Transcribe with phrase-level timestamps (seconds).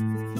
[0.00, 0.33] Mm-hmm.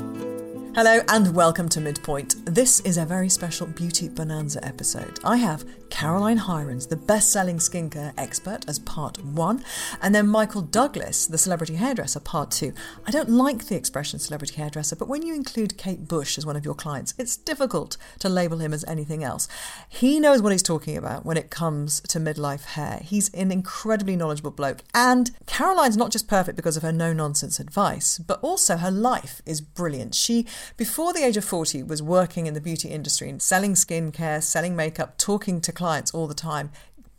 [0.74, 2.34] Hello and welcome to Midpoint.
[2.46, 5.20] This is a very special Beauty Bonanza episode.
[5.22, 9.64] I have Caroline Hirons, the best selling skincare expert, as part one,
[10.02, 12.72] and then Michael Douglas, the celebrity hairdresser, part two.
[13.06, 16.56] I don't like the expression celebrity hairdresser, but when you include Kate Bush as one
[16.56, 19.46] of your clients, it's difficult to label him as anything else.
[19.88, 22.98] He knows what he's talking about when it comes to midlife hair.
[23.04, 27.60] He's an incredibly knowledgeable bloke, and Caroline's not just perfect because of her no nonsense
[27.60, 30.16] advice, but also her life is brilliant.
[30.16, 30.44] She,
[30.76, 34.76] before the age of 40, was working in the beauty industry and selling skincare, selling
[34.76, 36.70] makeup, talking to clients all the time,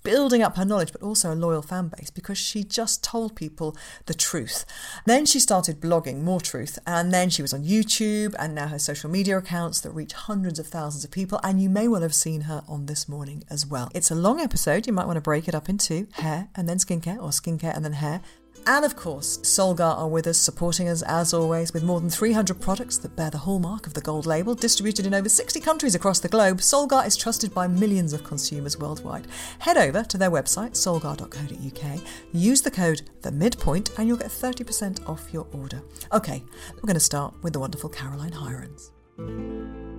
[0.06, 3.76] building up her knowledge, but also a loyal fan base because she just told people
[4.06, 4.64] the truth.
[5.06, 8.80] Then she started blogging more truth, and then she was on YouTube and now her
[8.80, 11.40] social media accounts that reach hundreds of thousands of people.
[11.44, 13.90] And you may well have seen her on this morning as well.
[13.94, 16.78] It's a long episode, you might want to break it up into hair and then
[16.78, 18.22] skincare, or skincare and then hair.
[18.68, 22.60] And of course, Solgar are with us, supporting us as always, with more than 300
[22.60, 26.20] products that bear the hallmark of the gold label, distributed in over 60 countries across
[26.20, 26.60] the globe.
[26.60, 29.28] Solgar is trusted by millions of consumers worldwide.
[29.60, 32.02] Head over to their website, solgar.co.uk,
[32.34, 35.82] use the code the midpoint, and you'll get 30% off your order.
[36.12, 39.95] Okay, we're going to start with the wonderful Caroline Hirons.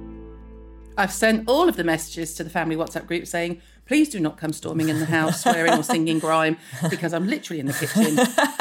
[0.97, 4.39] I've sent all of the messages to the family WhatsApp group saying, please do not
[4.39, 6.57] come storming in the house swearing or singing grime
[6.91, 8.19] because I'm literally in the kitchen.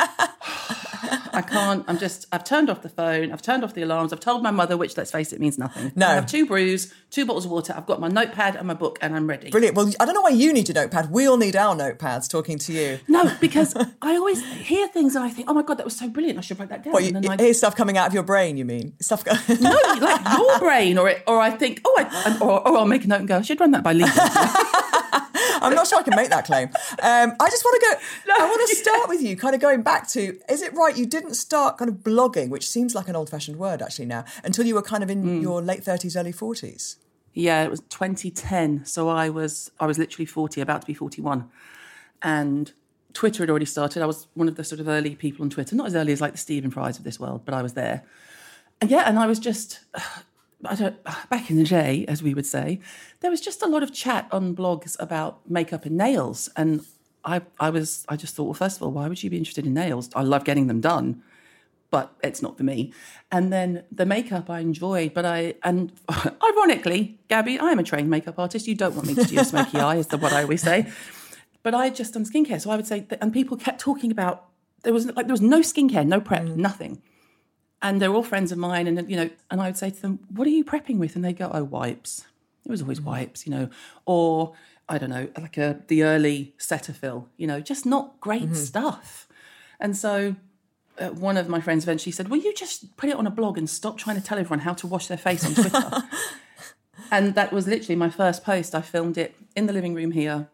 [1.36, 1.86] I can't.
[1.88, 2.26] I'm just.
[2.32, 3.32] I've turned off the phone.
[3.32, 4.14] I've turned off the alarms.
[4.14, 5.92] I've told my mother, which let's face it means nothing.
[5.96, 6.08] No.
[6.08, 7.74] I have two brews, two bottles of water.
[7.76, 9.50] I've got my notepad and my book, and I'm ready.
[9.50, 9.76] Brilliant.
[9.76, 11.12] Well, I don't know why you need your notepad.
[11.12, 13.00] We all need our notepads talking to you.
[13.08, 16.10] No, because I always hear things and I think, oh my god, that was so
[16.10, 16.38] brilliant.
[16.38, 16.94] I should write that down.
[16.94, 18.94] What, you, and then I, here's stuff coming out of your brain, you mean?
[19.02, 19.24] Stuff.
[19.24, 22.86] Go- no, like your brain, or it, or I think, oh, I, or, or I'll
[22.86, 24.10] make a note and go, I should run that by legal.
[25.66, 26.70] I'm not sure I can make that claim.
[27.02, 28.34] Um, I just want to go.
[28.40, 30.40] I want to start with you, kind of going back to.
[30.50, 33.82] Is it right you didn't start kind of blogging, which seems like an old-fashioned word
[33.82, 36.98] actually now, until you were kind of in your late 30s, early 40s?
[37.34, 38.86] Yeah, it was 2010.
[38.86, 41.50] So I was I was literally 40, about to be 41,
[42.22, 42.72] and
[43.14, 44.02] Twitter had already started.
[44.02, 46.22] I was one of the sort of early people on Twitter, not as early as
[46.22, 48.04] like the Stephen Fry's of this world, but I was there.
[48.82, 49.80] And yeah, and I was just.
[50.64, 52.80] I don't, back in the day, as we would say,
[53.22, 56.86] there was just a lot of chat on blogs about makeup and nails, and
[57.24, 59.66] I, I was, I just thought, well, first of all, why would you be interested
[59.66, 60.10] in nails?
[60.16, 61.24] I love getting them done,
[61.90, 62.94] but it's not for me.
[63.32, 65.92] And then the makeup I enjoyed, but I, and
[66.44, 68.68] ironically, Gabby, I am a trained makeup artist.
[68.68, 70.92] You don't want me to do your smoky eye, is the what I always say.
[71.64, 74.12] But I had just done skincare, so I would say, that, and people kept talking
[74.12, 74.46] about
[74.84, 76.56] there was like there was no skincare, no prep, mm.
[76.56, 77.02] nothing
[77.82, 80.20] and they're all friends of mine and you know and i would say to them
[80.30, 81.16] what are you prepping with?
[81.16, 82.26] And they go oh wipes.
[82.66, 83.70] It was always wipes you know
[84.06, 84.54] or
[84.90, 89.28] i don't know like a the early cetaphil you know just not great stuff.
[89.80, 90.36] And so
[90.98, 93.58] uh, one of my friends eventually said will you just put it on a blog
[93.58, 96.04] and stop trying to tell everyone how to wash their face on twitter?
[97.12, 98.74] And that was literally my first post.
[98.74, 100.48] I filmed it in the living room here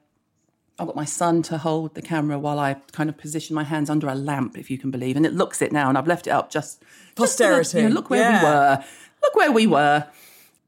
[0.82, 3.90] I got my son to hold the camera while I kind of position my hands
[3.90, 5.90] under a lamp, if you can believe, and it looks it now.
[5.90, 8.40] And I've left it up just just Posterity, you know, look where yeah.
[8.40, 8.86] we were.
[9.22, 10.08] Look where we were.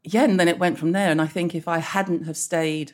[0.04, 1.10] Yeah, and then it went from there.
[1.10, 2.92] And I think if I hadn't have stayed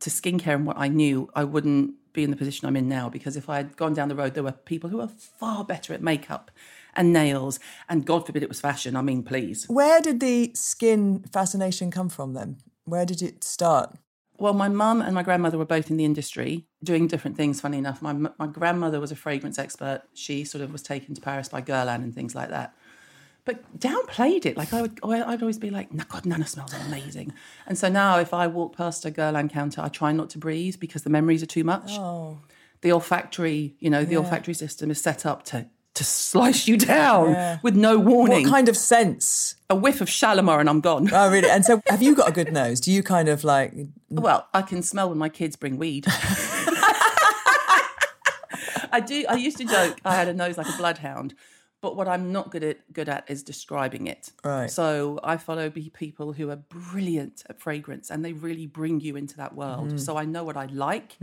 [0.00, 3.08] to skincare and what I knew, I wouldn't be in the position I'm in now.
[3.08, 5.92] Because if I had gone down the road, there were people who were far better
[5.94, 6.50] at makeup
[6.94, 8.94] and nails, and God forbid it was fashion.
[8.94, 9.64] I mean, please.
[9.68, 12.58] Where did the skin fascination come from then?
[12.84, 13.96] Where did it start?
[14.36, 17.78] Well, my mum and my grandmother were both in the industry doing different things, funny
[17.78, 18.02] enough.
[18.02, 20.02] My, my grandmother was a fragrance expert.
[20.12, 22.74] She sort of was taken to Paris by Guerlain and things like that.
[23.44, 24.56] But downplayed it.
[24.56, 27.32] Like I would, I'd always be like, "No, God, Nana smells amazing."
[27.66, 30.76] And so now, if I walk past a Guerlain counter, I try not to breathe
[30.80, 31.90] because the memories are too much.
[31.92, 32.38] Oh,
[32.80, 37.30] The olfactory, you know, the olfactory system is set up to to slice you down
[37.30, 37.58] Yeah.
[37.62, 38.42] with no warning.
[38.44, 39.54] what kind of sense?
[39.70, 41.08] a whiff of Shalimar and I'm gone.
[41.12, 41.48] Oh, really?
[41.50, 42.80] And so, have you got a good nose?
[42.80, 43.72] Do you kind of like?
[44.10, 46.06] Well, I can smell when my kids bring weed.
[48.92, 49.24] I do.
[49.28, 51.34] I used to joke I had a nose like a bloodhound,
[51.80, 54.30] but what I'm not good at good at is describing it.
[54.44, 54.70] Right.
[54.70, 59.36] So I follow people who are brilliant at fragrance, and they really bring you into
[59.38, 59.92] that world.
[59.94, 60.00] Mm.
[60.00, 61.16] So I know what I like,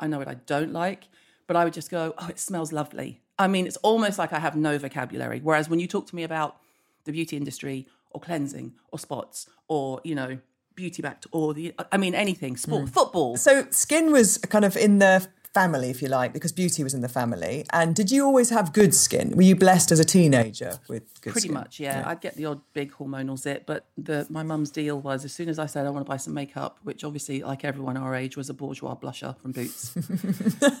[0.00, 1.04] I know what I don't like,
[1.46, 4.38] but I would just go, "Oh, it smells lovely," I mean, it's almost like I
[4.38, 5.40] have no vocabulary.
[5.42, 6.56] Whereas when you talk to me about
[7.04, 10.38] the beauty industry or cleansing or spots or, you know,
[10.74, 12.88] beauty backed or the, I mean, anything, sport, hmm.
[12.88, 13.36] football.
[13.36, 17.00] So skin was kind of in the family, if you like, because beauty was in
[17.00, 17.64] the family.
[17.72, 19.32] And did you always have good skin?
[19.36, 21.32] Were you blessed as a teenager with good skin?
[21.32, 21.54] Pretty skin?
[21.54, 22.02] much, yeah.
[22.04, 25.48] I'd get the odd big hormonal zit, but the my mum's deal was as soon
[25.48, 28.36] as I said I want to buy some makeup, which obviously, like everyone our age,
[28.36, 29.96] was a Bourjois blusher from Boots,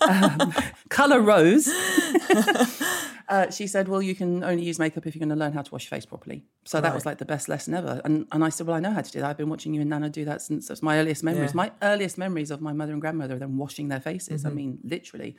[0.02, 0.52] um,
[0.88, 1.68] color rose.
[3.28, 5.62] uh, she said, "Well, you can only use makeup if you're going to learn how
[5.62, 8.00] to wash your face properly." So that was like the best lesson ever.
[8.04, 9.28] And and I said, "Well, I know how to do that.
[9.30, 11.50] I've been watching you and Nana do that since that's my earliest memories.
[11.50, 11.56] Yeah.
[11.56, 14.44] My earliest memories of my mother and grandmother are them washing their faces.
[14.44, 14.56] I Mm-hmm.
[14.56, 15.36] mean, literally."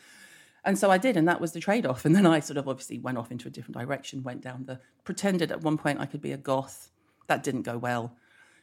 [0.64, 2.06] And so I did, and that was the trade off.
[2.06, 4.80] And then I sort of obviously went off into a different direction, went down the
[5.04, 6.90] pretended at one point I could be a goth.
[7.28, 8.16] That didn't go well.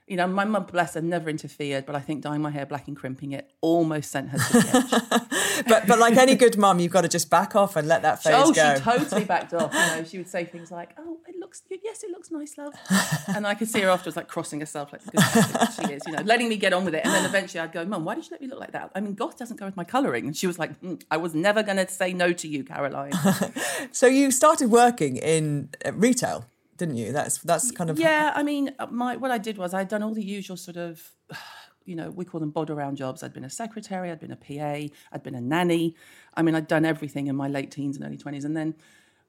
[0.07, 2.89] You know, my mum, bless her, never interfered, but I think dyeing my hair black
[2.89, 5.33] and crimping it almost sent her to the edge.
[5.67, 8.23] But, but like any good mum, you've got to just back off and let that
[8.23, 8.75] phase oh, go.
[8.75, 9.73] she totally backed off.
[9.73, 12.75] You know, she would say things like, "Oh, it looks yes, it looks nice, love,"
[13.37, 16.49] and I could see her afterwards like crossing herself, like she is, you know, letting
[16.49, 17.05] me get on with it.
[17.05, 19.01] And then eventually, I'd go, "Mum, why did you let me look like that?" I
[19.01, 21.63] mean, goth doesn't go with my colouring, and she was like, "Mm, "I was never
[21.63, 23.13] going to say no to you, Caroline."
[23.93, 26.47] so you started working in uh, retail,
[26.83, 27.13] didn't you?
[27.13, 30.03] That's that's kind of Yeah, I mean, uh, my what I did was I'd done
[30.03, 31.13] all the usual sort of,
[31.85, 33.23] you know, we call them bod around jobs.
[33.23, 35.95] I'd been a secretary, I'd been a PA, I'd been a nanny.
[36.35, 38.45] I mean, I'd done everything in my late teens and early twenties.
[38.45, 38.75] And then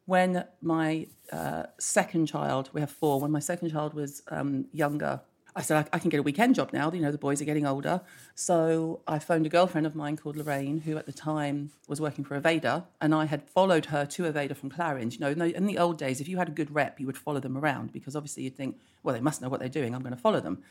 [0.06, 5.22] when my uh, second child, we have four, when my second child was um, younger.
[5.56, 6.92] I said, I, I can get a weekend job now.
[6.92, 8.02] You know, the boys are getting older.
[8.36, 12.24] So I phoned a girlfriend of mine called Lorraine, who at the time was working
[12.24, 12.86] for Aveda.
[13.00, 15.14] And I had followed her to Aveda from Clarins.
[15.14, 17.06] You know, in the, in the old days, if you had a good rep, you
[17.06, 19.94] would follow them around because obviously you'd think, well, they must know what they're doing.
[19.94, 20.64] I'm going to follow them.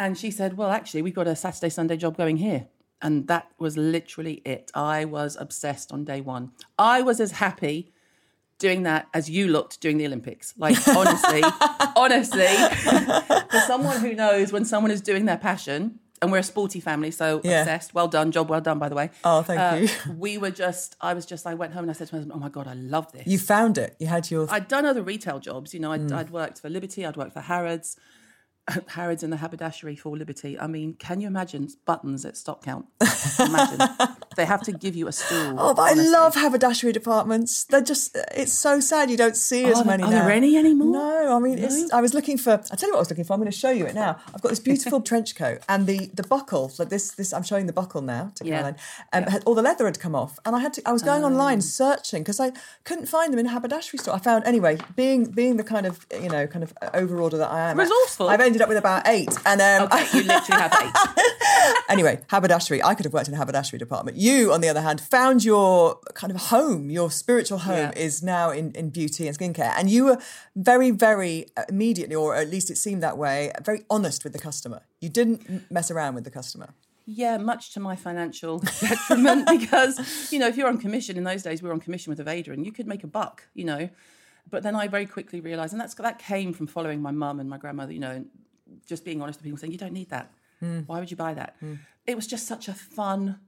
[0.00, 2.68] And she said, Well, actually, we've got a Saturday, Sunday job going here.
[3.02, 4.70] And that was literally it.
[4.74, 6.52] I was obsessed on day one.
[6.78, 7.92] I was as happy
[8.60, 10.54] doing that as you looked doing the Olympics.
[10.56, 11.42] Like, honestly,
[11.96, 12.46] honestly,
[13.50, 17.10] for someone who knows when someone is doing their passion, and we're a sporty family,
[17.10, 17.60] so Yeah.
[17.62, 17.94] obsessed.
[17.94, 19.10] Well done, job well done, by the way.
[19.24, 20.14] Oh, thank Uh, you.
[20.18, 22.36] We were just, I was just, I went home and I said to my husband,
[22.36, 23.26] Oh my God, I love this.
[23.26, 23.96] you found it.
[23.98, 25.72] You had your I'd done other retail jobs.
[25.72, 26.12] You know, I'd, Mm.
[26.18, 27.96] I'd worked for Liberty, I'd worked for Harrods,
[28.88, 30.58] Harrods and the haberdashery for Liberty.
[30.58, 32.86] I mean, can you imagine buttons at stock count?
[33.38, 33.80] Imagine.
[34.36, 35.56] they have to give you a stool.
[35.58, 37.64] Oh, but I love haberdashery departments.
[37.64, 40.22] They're just, it's so sad you don't see oh, as Are there- many are now.
[40.24, 40.92] there any anymore?
[40.92, 43.24] No, I mean, it's, I was looking for, I'll tell you what I was looking
[43.24, 43.32] for.
[43.34, 44.18] I'm going to show you it now.
[44.34, 47.66] I've got this beautiful trench coat and the, the buckle, like this, this, I'm showing
[47.66, 48.50] the buckle now to Yeah.
[48.56, 48.76] Caroline.
[49.12, 51.24] Um, had, all the leather had come off and I had to, I was going
[51.24, 52.52] online searching because I
[52.84, 54.14] couldn't find them in a haberdashery store.
[54.14, 57.70] I found, anyway, being, being the kind of, you know, kind of overorder that I
[57.70, 57.78] am.
[57.78, 58.28] Resourceful.
[58.28, 59.36] I've ended up with about eight.
[59.44, 61.74] And um, Okay, you literally have eight.
[61.88, 62.82] anyway, haberdashery.
[62.82, 64.16] I could have worked in a haberdashery department.
[64.16, 67.98] You, on the other hand, found your kind of home, your spiritual home Yeah.
[67.98, 69.72] is now in, in beauty and skincare.
[69.76, 70.18] And you were
[70.56, 74.38] very, very Uh, immediately, or at least it seemed that way, very honest with the
[74.38, 74.82] customer.
[75.00, 76.74] You didn't mess around with the customer.
[77.06, 81.42] Yeah, much to my financial detriment because, you know, if you're on commission in those
[81.42, 83.88] days, we were on commission with Aveda and you could make a buck, you know.
[84.48, 87.48] But then I very quickly realised, and that's that came from following my mum and
[87.48, 88.28] my grandmother, you know, and
[88.86, 90.32] just being honest with people saying, you don't need that.
[90.60, 90.80] Hmm.
[90.80, 91.56] Why would you buy that?
[91.60, 91.74] Hmm.
[92.06, 93.40] It was just such a fun,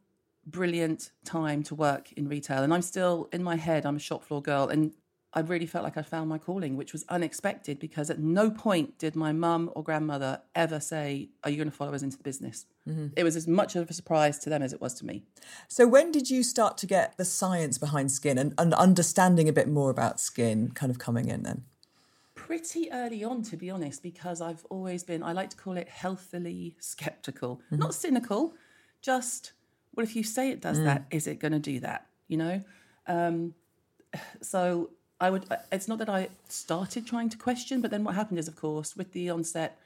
[0.46, 2.62] brilliant time to work in retail.
[2.62, 4.68] And I'm still, in my head, I'm a shop floor girl.
[4.68, 4.92] And
[5.34, 8.98] I really felt like I found my calling, which was unexpected because at no point
[8.98, 12.22] did my mum or grandmother ever say, Are you going to follow us into the
[12.22, 12.66] business?
[12.86, 13.08] Mm-hmm.
[13.16, 15.22] It was as much of a surprise to them as it was to me.
[15.68, 19.52] So when did you start to get the science behind skin and, and understanding a
[19.52, 21.64] bit more about skin kind of coming in then?
[22.34, 25.88] Pretty early on, to be honest, because I've always been, I like to call it
[25.88, 27.78] healthily skeptical, mm-hmm.
[27.78, 28.54] not cynical,
[29.00, 29.52] just,
[29.94, 31.14] well, if you say it does that, mm.
[31.14, 32.06] is it going to do that?
[32.28, 32.62] You know?
[33.06, 33.54] Um,
[34.42, 34.90] so
[35.22, 38.48] I would, it's not that I started trying to question, but then what happened is,
[38.48, 39.78] of course, with the onset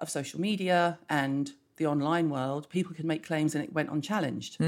[0.00, 4.58] of social media and the online world, people could make claims and it went unchallenged.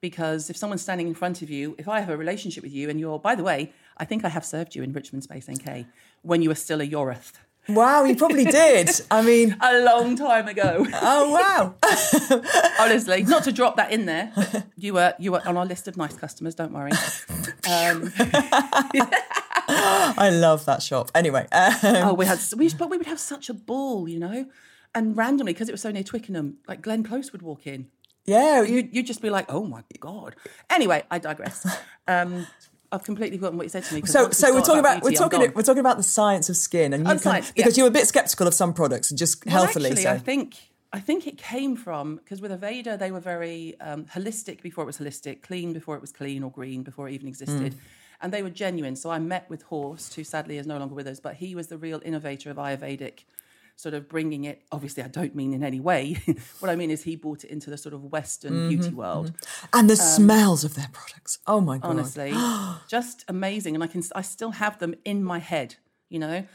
[0.00, 2.88] Because if someone's standing in front of you, if I have a relationship with you
[2.90, 5.86] and you're, by the way, I think I have served you in Richmond Space NK
[6.22, 7.32] when you were still a Yorath.
[7.68, 8.88] Wow, you probably did.
[9.10, 10.86] I mean, A long time ago.
[10.94, 11.74] oh wow.
[12.80, 14.32] Honestly, not to drop that in there.
[14.80, 16.92] You were you were on our list of nice customers, don't worry.
[17.70, 18.10] Um,
[20.18, 21.10] I love that shop.
[21.14, 24.46] Anyway, um, oh, we had we but we would have such a ball, you know?
[24.94, 27.86] And randomly, because it was so near Twickenham, like Glenn Close would walk in.
[28.24, 30.34] yeah, you, You'd, just be like, oh my God.
[30.68, 31.66] Anyway, I digress.
[32.08, 32.46] Um,
[32.92, 34.02] I've completely forgotten what you said to me.
[34.04, 36.56] So, so we're talking about, we're beauty, I'm talking we're talking about the science of
[36.56, 37.82] skin, and you Oh, can, science, because yeah.
[37.82, 39.90] you were a bit skeptical of some products and just Well, healthily.
[39.90, 40.56] actually, so I think
[40.92, 44.88] I think it came from because with Aveda they were very um, holistic before it
[44.88, 47.76] was holistic, clean before it was clean, or green before it even existed.
[48.20, 48.96] And they were genuine.
[48.96, 51.68] So I met with Horst, who sadly is no longer with us, but he was
[51.68, 53.24] the real innovator of Ayurvedic,
[53.76, 54.62] sort of bringing it.
[54.70, 56.18] Obviously, I don't mean in any way.
[56.60, 59.32] what I mean is he brought it into the sort of Western Mm-hmm, beauty world.
[59.72, 61.38] And the smells of their products.
[61.46, 61.90] Oh my god.
[61.90, 62.32] Honestly,
[62.88, 65.76] just amazing, and I can I still have them in my head.
[66.08, 66.46] You know,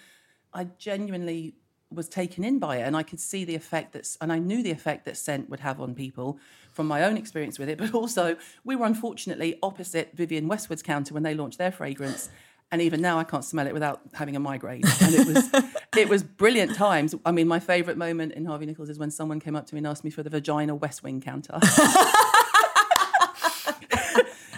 [0.53, 1.55] I genuinely
[1.91, 4.62] was taken in by it, and I could see the effect that's, and I knew
[4.62, 6.39] the effect that scent would have on people
[6.75, 7.77] from my own experience with it.
[7.86, 12.29] But also, we were unfortunately opposite Vivienne Westwood's counter when they launched their fragrance.
[12.72, 14.84] And even now, I can't smell it without having a migraine.
[15.01, 15.50] And it was,
[15.98, 17.15] it was brilliant times.
[17.25, 19.79] I mean, my favourite moment in Harvey Nichols is when someone came up to me
[19.79, 21.58] and asked me for the vagina West Wing counter.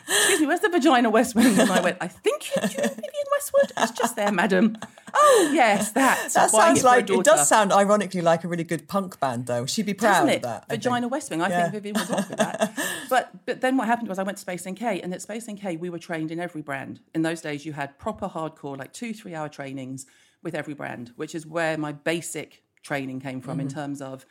[0.10, 1.60] Excuse me, where's the vagina West Wing?
[1.60, 3.72] And I went, I think you do, Vivienne Westwood.
[3.78, 4.78] It's just there, madam.
[5.14, 6.30] Oh, yes, that.
[6.34, 9.20] That sounds it for a like it does sound ironically like a really good punk
[9.20, 9.66] band though.
[9.66, 10.70] She'd be proud of that.
[10.70, 11.42] Vagina West Wing.
[11.42, 11.70] I Yeah.
[11.70, 12.78] think Vivienne would rock with that.
[13.10, 15.80] But but then what happened was I went to Space NK, and at Space NK
[15.80, 17.00] we were trained in every brand.
[17.16, 20.06] In those days, you had proper hardcore, like two three hour trainings
[20.44, 23.68] with every brand, which is where my basic training came from Mm-hmm.
[23.68, 24.26] in terms of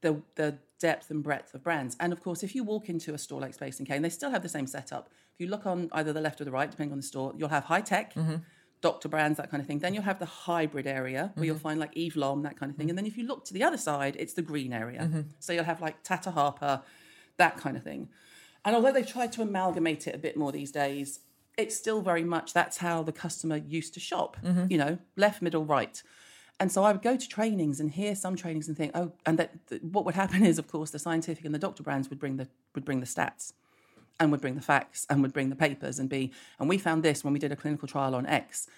[0.00, 1.96] the the depth and breadth of brands.
[1.98, 4.30] And of course, if you walk into a store like Space NK, and they still
[4.30, 6.92] have the same setup, if you look on either the left or the right, depending
[6.92, 8.12] on the store, you'll have high tech.
[8.14, 8.36] Mm-hmm.
[8.82, 9.78] Doctor brands, that kind of thing.
[9.78, 11.62] Then you'll have the hybrid area where you'll mm-hmm.
[11.62, 12.86] find like Eve Lom, that kind of thing.
[12.86, 12.90] Mm-hmm.
[12.90, 15.02] And then if you look to the other side, it's the green area.
[15.02, 15.20] Mm-hmm.
[15.38, 16.82] So you'll have like Tata Harper,
[17.36, 18.08] that kind of thing.
[18.64, 21.20] And although they've tried to amalgamate it a bit more these days,
[21.56, 24.36] it's still very much that's how the customer used to shop,
[24.68, 26.02] you know, left, middle, right.
[26.62, 29.36] And so I would go to trainings and hear some trainings and think, oh, and
[29.36, 32.20] that that what would happen is, of course, the scientific and the doctor brands would
[32.20, 33.52] bring the would bring the stats
[34.20, 37.02] and would bring the facts and would bring the papers and be, and we found
[37.02, 38.68] this when we did a clinical trial on X.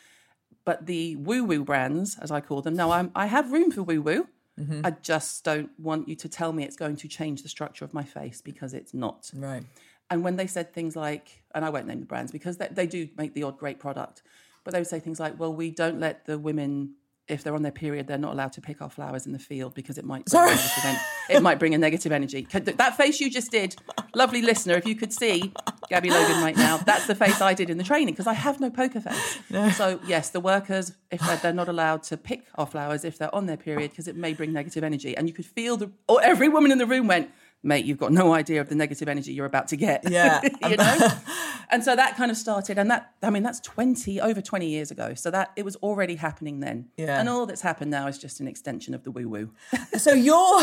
[0.64, 3.82] But the woo woo brands, as I call them, now I'm, I have room for
[3.82, 4.28] woo woo.
[4.58, 4.80] Mm-hmm.
[4.82, 7.92] I just don't want you to tell me it's going to change the structure of
[7.92, 9.30] my face because it's not.
[9.34, 9.62] Right.
[10.10, 12.86] And when they said things like, and I won't name the brands because they, they
[12.86, 14.22] do make the odd great product,
[14.62, 16.94] but they would say things like, well, we don't let the women,
[17.26, 19.74] if they're on their period, they're not allowed to pick our flowers in the field
[19.74, 21.00] because it might bring, a negative, en-
[21.30, 22.46] it might bring a negative energy.
[22.52, 23.76] That face you just did,
[24.14, 25.52] lovely listener, if you could see
[25.88, 28.60] Gabby Logan right now, that's the face I did in the training because I have
[28.60, 29.38] no poker face.
[29.76, 33.34] So, yes, the workers, if they're, they're not allowed to pick our flowers if they're
[33.34, 35.16] on their period because it may bring negative energy.
[35.16, 37.30] And you could feel the, or every woman in the room went,
[37.64, 40.08] mate, you've got no idea of the negative energy you're about to get.
[40.08, 40.40] Yeah.
[40.68, 41.08] you know?
[41.70, 44.90] and so that kind of started, and that, I mean, that's 20, over 20 years
[44.90, 45.14] ago.
[45.14, 46.88] So that it was already happening then.
[46.96, 47.18] Yeah.
[47.18, 49.50] And all that's happened now is just an extension of the woo woo.
[49.98, 50.62] So you're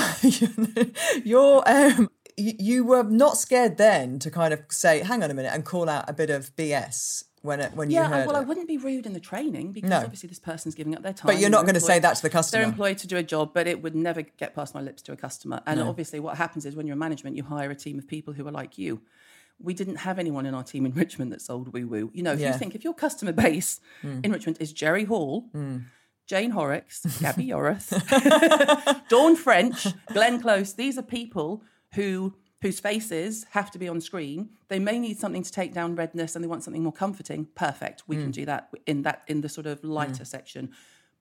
[1.24, 5.34] you're um you, you were not scared then to kind of say, hang on a
[5.34, 8.36] minute, and call out a bit of BS when it, when you Yeah, heard well,
[8.36, 9.98] I wouldn't be rude in the training because No.
[9.98, 11.28] obviously this person's giving up their time.
[11.34, 12.62] But you're not gonna say that to the customer.
[12.62, 15.12] They're employed to do a job, but it would never get past my lips to
[15.12, 15.62] a customer.
[15.66, 18.34] And obviously, what happens is when you're in management, you hire a team of people
[18.34, 19.02] who are like you.
[19.64, 22.12] We didn't have anyone in our team in Richmond that sold woo woo.
[22.14, 22.52] You know, if Yeah.
[22.54, 24.20] you think if your customer base Hmm.
[24.24, 25.50] in Richmond is Jerry Hall,
[26.28, 27.90] Jane Horrocks, Gabby Yorath,
[29.10, 31.64] Dawn French, Glenn Close, these are people
[31.96, 34.50] who whose faces have to be on screen.
[34.68, 37.48] They may need something to take down redness and they want something more comforting.
[37.56, 38.04] Perfect.
[38.08, 38.22] We Mm.
[38.24, 40.70] can do that in that in the sort of lighter section.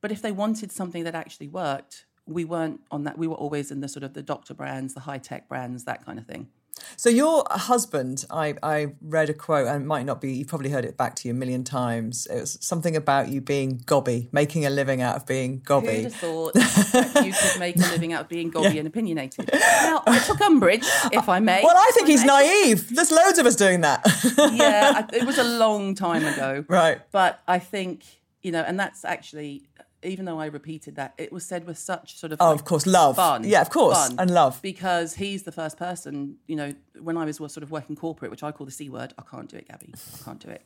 [0.03, 3.19] But if they wanted something that actually worked, we weren't on that.
[3.19, 6.05] We were always in the sort of the doctor brands, the high tech brands, that
[6.05, 6.49] kind of thing.
[6.97, 10.71] So your husband, I, I read a quote, and it might not be, you've probably
[10.71, 12.27] heard it back to you a million times.
[12.27, 16.03] It was something about you being gobby, making a living out of being Who'd gobby.
[16.03, 19.51] have thought that you could make a living out of being gobby and opinionated?
[19.53, 21.63] Now, I took umbrage, if I may.
[21.65, 22.27] Well, I think he's may.
[22.65, 22.95] naive.
[22.95, 24.05] There's loads of us doing that.
[24.55, 26.65] yeah, I- it was a long time ago.
[26.69, 27.01] Right.
[27.13, 28.03] But I think,
[28.43, 29.63] you know, and that's actually,
[30.03, 32.41] even though I repeated that, it was said with such sort of.
[32.41, 33.17] Oh, like, of course, love.
[33.17, 33.45] Fun.
[33.45, 34.17] Yeah, of course, fun.
[34.19, 34.61] and love.
[34.63, 38.43] Because he's the first person, you know, when I was sort of working corporate, which
[38.43, 39.93] I call the C word, I can't do it, Gabby.
[39.95, 40.63] I can't do it.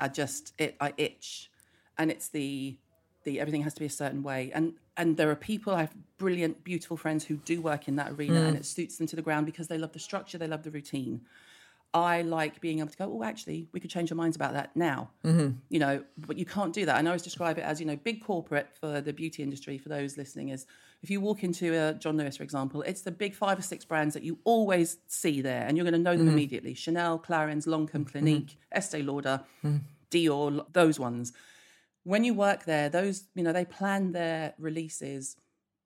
[0.00, 1.50] I just, it, I itch.
[1.98, 2.76] And it's the,
[3.24, 4.50] the everything has to be a certain way.
[4.54, 8.12] And and there are people, I have brilliant, beautiful friends who do work in that
[8.12, 8.48] arena Mm.
[8.48, 10.70] and it suits them to the ground because they love the structure, they love the
[10.70, 11.22] routine.
[11.94, 14.74] I like being able to go, oh, actually, we could change our minds about that
[14.74, 15.10] now.
[15.24, 15.58] Mm-hmm.
[15.68, 16.98] You know, but you can't do that.
[16.98, 19.88] And I always describe it as, you know, big corporate for the beauty industry, for
[19.88, 20.66] those listening, is
[21.02, 23.84] if you walk into a John Lewis, for example, it's the big five or six
[23.84, 26.34] brands that you always see there and you're going to know them Mm-hmm.
[26.34, 29.42] immediately Chanel, Clarins, Lancome, Clinique, Estee Lauder,
[30.10, 31.32] Dior, those ones.
[32.02, 35.36] When you work there, those, you know, they plan their releases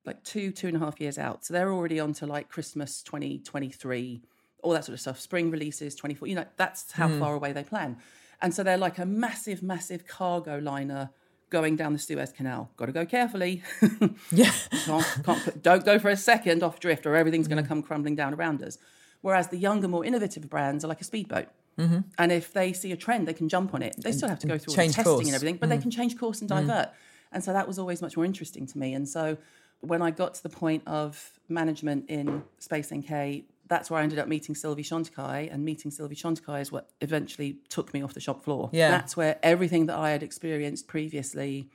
[0.06, 1.44] like two, two and a half years out.
[1.44, 4.22] So they're already on to like Christmas 2023,
[4.62, 6.28] all that sort of stuff, spring releases 24.
[6.28, 7.20] You know, that's how hmm.
[7.20, 7.98] far away they plan.
[8.40, 11.10] And so they're like a massive, massive cargo liner
[11.50, 12.70] going down the Suez Canal.
[12.76, 13.62] Got to go carefully.
[14.30, 14.52] Yeah.
[14.84, 18.14] can't, can't, don't go for a second off drift or everything's going to come crumbling
[18.14, 18.78] down around us.
[19.22, 21.48] Whereas the younger, more innovative brands are like a speedboat.
[21.78, 22.00] Mm-hmm.
[22.18, 23.94] And if they see a trend, they can jump on it.
[23.98, 25.26] They still have to go through all the testing course.
[25.26, 25.82] and everything, but they mm.
[25.82, 26.54] can change course and mm.
[26.54, 26.90] divert.
[27.32, 28.94] And so that was always much more interesting to me.
[28.94, 29.38] And so
[29.80, 34.18] when I got to the point of management in Space NK, that's where I ended
[34.18, 38.20] up meeting Sylvie Chantecaille, and meeting Sylvie Chantecaille is what eventually took me off the
[38.20, 38.70] shop floor.
[38.72, 38.90] Yeah.
[38.90, 41.68] That's where everything that I had experienced previously,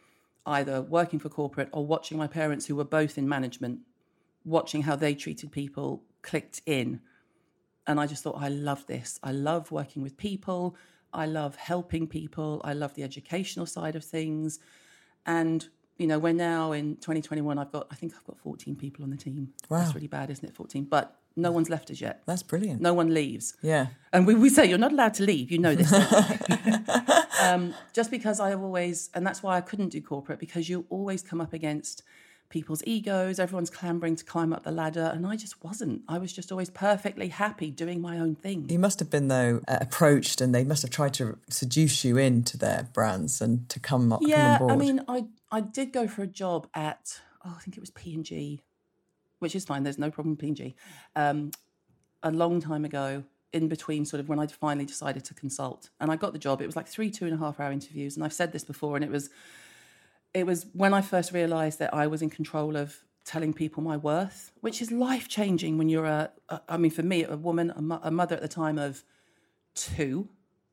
[0.46, 3.80] either working for corporate or watching my parents who were both in management,
[4.44, 7.00] watching how they treated people, clicked in.
[7.86, 9.20] And I just thought, I love this.
[9.24, 10.76] I love working with people.
[11.14, 12.60] I love helping people.
[12.64, 14.60] I love the educational side of things.
[15.26, 19.04] And, you know, we're now in 2021, I've got, I think I've got 14 people
[19.04, 19.54] on the team.
[19.70, 19.80] Wow.
[19.80, 20.56] That's really bad, isn't it?
[20.56, 20.86] 14.
[20.86, 22.22] But no one's left us yet.
[22.26, 22.82] That's brilliant.
[22.82, 23.56] No one leaves.
[23.62, 23.88] Yeah.
[24.12, 25.52] And we, we say you're not allowed to leave.
[25.52, 25.92] You know this.
[27.42, 30.86] um, just because I have always, and that's why I couldn't do corporate because you
[30.90, 32.04] always come up against
[32.54, 33.40] people's egos.
[33.40, 36.04] Everyone's clambering to climb up the ladder, and I just wasn't.
[36.08, 38.70] I was just always perfectly happy doing my own thing.
[38.70, 42.18] You must have been though uh, approached, and they must have tried to seduce you
[42.18, 44.22] into their brands and to come up.
[44.24, 47.60] Yeah, come on I mean, I I did go for a job at oh, I
[47.60, 48.62] think it was P and G,
[49.44, 49.84] which is fine.
[49.84, 50.76] There's no problem with P.
[51.16, 51.52] Um,
[52.24, 56.12] a long time ago, in between sort of when I finally decided to consult, and
[56.12, 56.62] I got the job.
[56.62, 58.96] It was like three two and a half hour interviews, and I've said this before,
[58.96, 59.30] and it was
[60.34, 63.96] it was when I first realised that I was in control of telling people my
[63.96, 66.62] worth, which is life changing when you're a, a.
[66.68, 69.04] I mean, for me, a woman, a, mo- a mother at the time of
[69.76, 70.28] two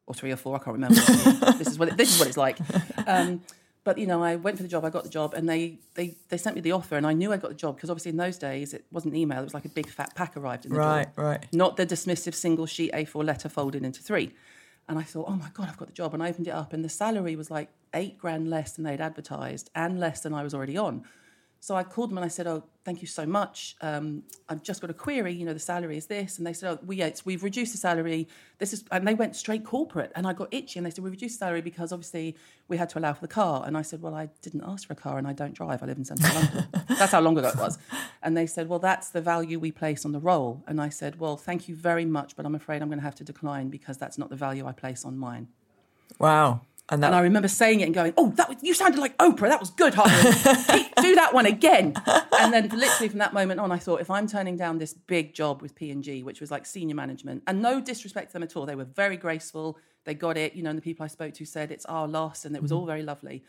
[0.06, 0.56] or three or four.
[0.56, 1.00] I can't remember.
[1.58, 2.58] this is what it, this is what it's like.
[3.06, 3.42] Um,
[3.84, 4.84] but you know, I went for the job.
[4.84, 7.32] I got the job, and they they they sent me the offer, and I knew
[7.32, 9.64] I got the job because obviously in those days it wasn't email; it was like
[9.64, 11.24] a big fat pack arrived in the Right, door.
[11.24, 11.46] right.
[11.52, 14.32] Not the dismissive single sheet A4 letter folded into three.
[14.88, 16.72] And I thought, oh my god, I've got the job, and I opened it up,
[16.72, 20.42] and the salary was like eight grand less than they'd advertised, and less than I
[20.42, 21.04] was already on.
[21.62, 23.76] So I called them and I said, "Oh, thank you so much.
[23.82, 25.34] Um, I've just got a query.
[25.34, 27.78] You know, the salary is this." And they said, "Oh, we it's, we've reduced the
[27.78, 28.28] salary.
[28.58, 30.10] This is," and they went straight corporate.
[30.14, 32.34] And I got itchy, and they said, "We reduced the salary because obviously
[32.68, 34.94] we had to allow for the car." And I said, "Well, I didn't ask for
[34.94, 35.82] a car, and I don't drive.
[35.82, 37.78] I live in central London." That's how long ago it was.
[38.22, 41.20] And they said, "Well, that's the value we place on the role." And I said,
[41.20, 43.98] "Well, thank you very much, but I'm afraid I'm going to have to decline because
[43.98, 45.48] that's not the value I place on mine."
[46.18, 46.60] wow.
[46.90, 49.16] And that And I remember saying it and going, "Oh, that was, you sounded like
[49.18, 49.48] Oprah.
[49.48, 50.22] That was good, Harlan.
[51.00, 51.94] Do that one again."
[52.38, 55.32] And then, literally from that moment on, I thought, if I'm turning down this big
[55.32, 58.42] job with P and G, which was like senior management, and no disrespect to them
[58.42, 59.78] at all, they were very graceful.
[60.04, 60.54] They got it.
[60.54, 62.72] You know, and the people I spoke to said it's our loss, and it was
[62.72, 62.80] mm-hmm.
[62.80, 63.44] all very lovely.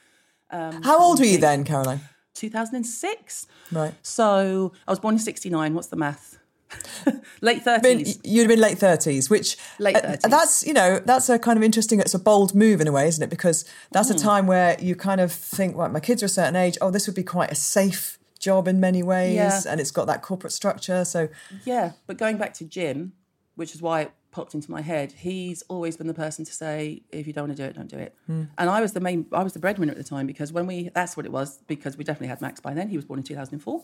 [0.51, 2.01] Um, how old were you then, Caroline?
[2.35, 3.47] 2006.
[3.71, 3.93] Right.
[4.03, 5.73] So I was born in '69.
[5.73, 6.37] What's the math?
[7.41, 8.19] Late Been, 30s.
[8.23, 11.63] you'd have been late thirties, which Late uh, that's you know that's a kind of
[11.63, 11.99] interesting.
[11.99, 13.29] It's a bold move in a way, isn't it?
[13.29, 14.15] Because that's Hmm.
[14.15, 16.77] a time where you kind of think, right, my kids are a certain age.
[16.81, 19.61] Oh, this would be quite a safe job in many ways, Yeah.
[19.67, 21.03] and it's got that corporate structure.
[21.05, 21.29] So
[21.65, 23.13] Yeah, but going back to Jim,
[23.55, 27.01] which is why it popped into my head, he's always been the person to say,
[27.11, 28.15] if you don't want to do it, don't do it.
[28.27, 30.89] And I was the main, I was the breadwinner at the time because when we,
[30.95, 32.87] that's what it was, because we definitely had Max by then.
[32.87, 33.83] He was born in 2004.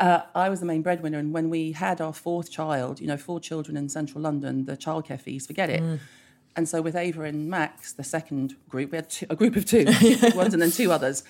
[0.00, 3.18] Uh, I was the main breadwinner, and when we had our fourth child, you know,
[3.18, 5.82] four children in central London, the childcare fees, forget it.
[6.56, 9.64] And so with Ava and Max, the second group, we had two, a group of
[9.66, 9.84] two,
[10.34, 11.22] ones, and then two others.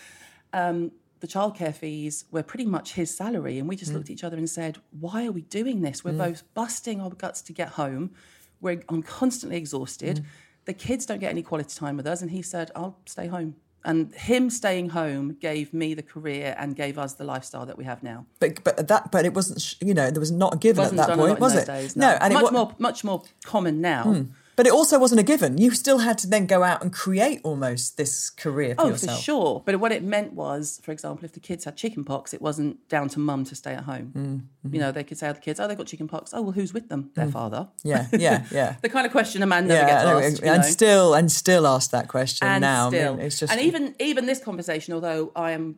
[0.52, 4.24] Um, the childcare fees were pretty much his salary, and we just looked at each
[4.24, 6.02] other and said, "Why are we doing this?
[6.04, 8.12] We're both busting our guts to get home.
[8.60, 10.24] We're I'm constantly exhausted.
[10.64, 13.56] The kids don't get any quality time with us." And he said, "I'll stay home."
[13.84, 17.84] And him staying home gave me the career and gave us the lifestyle that we
[17.84, 18.26] have now.
[18.38, 21.08] But but that but it wasn't you know there was not a given at that
[21.08, 21.66] done a lot point, was it?
[21.66, 24.04] days, no, and much it more much more common now.
[24.04, 24.22] Hmm.
[24.60, 25.56] But it also wasn't a given.
[25.56, 29.16] You still had to then go out and create almost this career for Oh, yourself.
[29.16, 29.62] for sure.
[29.64, 32.86] But what it meant was, for example, if the kids had chicken pox, it wasn't
[32.90, 34.12] down to mum to stay at home.
[34.14, 34.74] Mm-hmm.
[34.74, 36.32] You know, they could say to the kids, "Oh, they've got chicken pox.
[36.34, 37.10] Oh, well, who's with them?
[37.14, 37.84] Their father." Mm.
[37.84, 38.76] Yeah, yeah, yeah.
[38.82, 40.42] the kind of question a man never yeah, gets asked.
[40.42, 40.68] and know.
[40.68, 42.88] still and still ask that question and now.
[42.88, 45.76] I mean, it's just and even even this conversation, although I am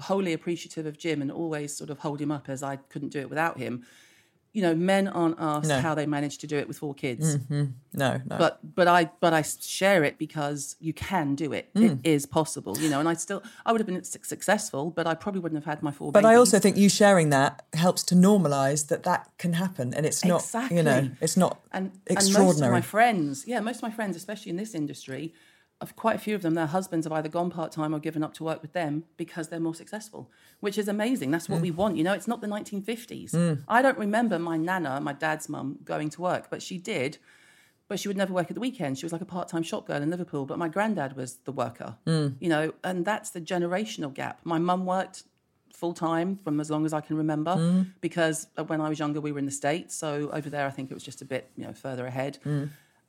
[0.00, 3.20] wholly appreciative of Jim and always sort of hold him up as I couldn't do
[3.20, 3.84] it without him.
[4.54, 5.80] You know, men aren't asked No.
[5.80, 7.38] how they manage to do it with four kids.
[7.50, 8.20] no, no.
[8.26, 11.74] but but I but I share it because you can do it.
[11.74, 11.84] Mm.
[11.84, 13.00] It is possible, you know.
[13.00, 15.90] And I still I would have been successful, but I probably wouldn't have had my
[15.90, 16.12] four.
[16.12, 20.06] But I also think you sharing that helps to normalise that that can happen, and
[20.06, 20.76] it's not, exactly.
[20.76, 22.40] you know, it's not and extraordinary.
[22.40, 25.34] And most of my friends, yeah, most of my friends, especially in this industry,
[25.96, 28.32] quite a few of them, their husbands have either gone part time or given up
[28.34, 31.30] to work with them because they're more successful, which is amazing.
[31.30, 31.50] That's Mm.
[31.54, 31.96] what we want.
[31.96, 33.34] You know, it's not the 1950s.
[33.68, 37.18] I don't remember my nana, my dad's mum, going to work, but she did.
[37.86, 38.98] But she would never work at the weekend.
[38.98, 40.46] She was like a part time shop girl in Liverpool.
[40.46, 42.36] But my granddad was the worker, Mm.
[42.40, 44.40] you know, and that's the generational gap.
[44.44, 45.24] My mum worked
[45.72, 49.32] full time from as long as I can remember because when I was younger we
[49.32, 51.64] were in the states so over there I think it was just a bit you
[51.66, 52.38] know further ahead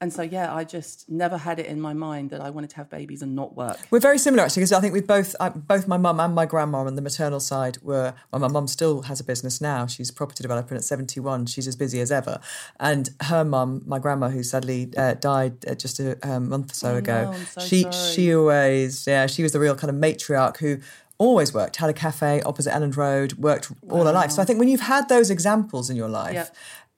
[0.02, 2.76] And so, yeah, I just never had it in my mind that I wanted to
[2.76, 3.78] have babies and not work.
[3.92, 6.46] We're very similar actually, because I think we both, uh, both my mum and my
[6.46, 8.14] grandma on the maternal side were.
[8.32, 9.88] Well, my mum still has a business now.
[9.88, 12.42] She's a property developer, and at seventy-one, she's as busy as ever.
[12.80, 16.76] And her mum, my grandma, who sadly uh, died uh, just a um, month or
[16.76, 18.14] so Oh, ago, no, so she sorry.
[18.14, 20.80] she always, yeah, she was the real kind of matriarch who
[21.18, 24.32] always worked, had a cafe opposite Elland Road, worked all her life.
[24.32, 26.34] So I think when you've had those examples in your life.
[26.34, 26.56] Yep.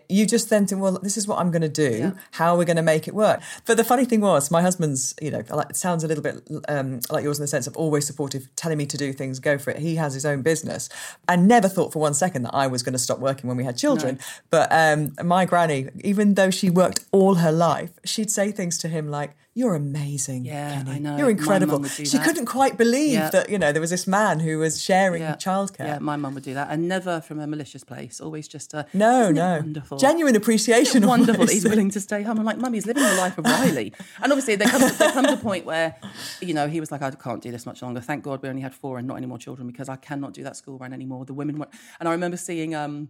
[0.09, 1.97] You just then think, well, this is what I'm going to do.
[1.97, 2.11] Yeah.
[2.31, 3.41] How are we going to make it work?
[3.65, 6.47] But the funny thing was, my husband's, you know, like, it sounds a little bit
[6.69, 9.57] um, like yours in the sense of always supportive, telling me to do things, go
[9.57, 9.79] for it.
[9.79, 10.89] He has his own business.
[11.27, 13.63] I never thought for one second that I was going to stop working when we
[13.63, 14.19] had children.
[14.49, 18.87] But um, my granny, even though she worked all her life, she'd say things to
[18.87, 20.91] him like, "You're amazing, Yeah, Kenny.
[20.95, 21.17] I know.
[21.17, 22.25] You're incredible." mum would do She that.
[22.25, 23.29] couldn't quite believe Yeah.
[23.35, 25.87] that you know there was this man who was sharing childcare.
[25.91, 28.15] Yeah, my mum would do that, and never from a malicious place.
[28.25, 31.05] Always just a No, no, wonderful, genuine appreciation.
[31.07, 31.45] wonderful.
[31.45, 31.53] that.
[31.53, 32.37] He's willing to stay home.
[32.39, 33.93] I'm like, mum, he's living the life of Riley.
[34.21, 35.95] And obviously, there comes there comes a point where,
[36.41, 37.99] you know, he was like, I can't do this much longer.
[38.01, 40.43] Thank God we only had four and not any more children because I cannot do
[40.43, 41.25] that school run anymore.
[41.25, 42.75] The women went, and I remember seeing.
[42.75, 43.09] um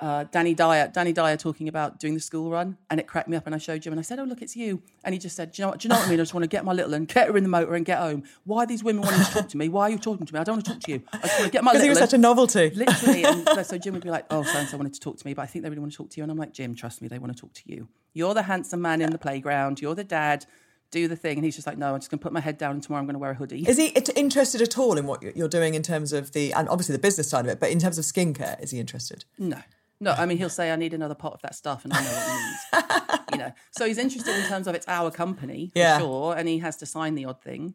[0.00, 3.36] uh, Danny Dyer, Danny Dyer talking about doing the school run, and it cracked me
[3.36, 3.46] up.
[3.46, 5.50] And I showed Jim, and I said, "Oh, look, it's you." And he just said,
[5.52, 5.80] "Do you know what?
[5.80, 6.20] Do you know what I mean?
[6.20, 7.98] I just want to get my little and get her in the motor and get
[7.98, 8.22] home.
[8.44, 9.68] Why are these women wanting to talk to me?
[9.68, 10.38] Why are you talking to me?
[10.40, 11.02] I don't want to talk to you.
[11.12, 12.70] I just want to get my because he was such a novelty.
[12.70, 13.24] Literally.
[13.24, 15.46] And so- Jim would be like, oh, so wanted to talk to me, but I
[15.46, 16.22] think they really want to talk to you.
[16.22, 17.88] And I'm like, Jim, trust me, they want to talk to you.
[18.14, 19.80] You're the handsome man in the playground.
[19.80, 20.46] You're the dad.
[20.90, 21.36] Do the thing.
[21.38, 23.00] And he's just like, no, I'm just going to put my head down and tomorrow
[23.00, 23.68] I'm going to wear a hoodie.
[23.68, 26.66] Is he interested at all in what you- you're doing in terms of the, and
[26.68, 29.24] obviously the business side of it, but in terms of skincare, is he interested?
[29.38, 29.60] No.
[30.00, 32.10] No, I mean, he'll say, I need another pot of that stuff, and I know
[32.10, 33.22] what he needs.
[33.32, 35.98] you know, so he's interested in terms of it's our company, for Yeah.
[35.98, 37.74] sure, and he has to sign the odd thing.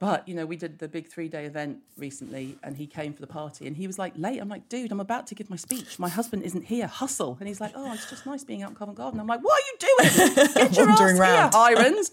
[0.00, 3.20] But, you know, we did the big three day event recently, and he came for
[3.20, 4.40] the party, and he was like, late.
[4.40, 5.98] I'm like, dude, I'm about to give my speech.
[5.98, 6.86] My husband isn't here.
[6.86, 7.36] Hustle.
[7.40, 9.18] And he's like, oh, it's just nice being out in Covent Garden.
[9.18, 10.34] I'm like, what are you doing?
[10.54, 11.52] Get your ass Wandering here, round.
[11.52, 12.10] Hirons.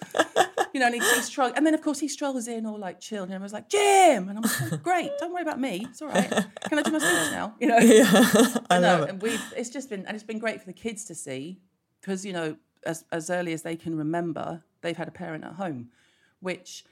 [0.75, 2.99] you know, and he, he strugg- and then of course he strolls in all like
[2.99, 5.85] chilled, and I was like, Jim, and I'm like, oh, great, don't worry about me,
[5.89, 6.29] it's all right.
[6.29, 7.55] Can I do my speech now?
[7.61, 7.77] You know,
[8.69, 9.03] I know.
[9.03, 11.61] And we've it's just been and it's been great for the kids to see
[12.01, 15.53] because you know as as early as they can remember, they've had a parent at
[15.53, 15.91] home,
[16.41, 16.83] which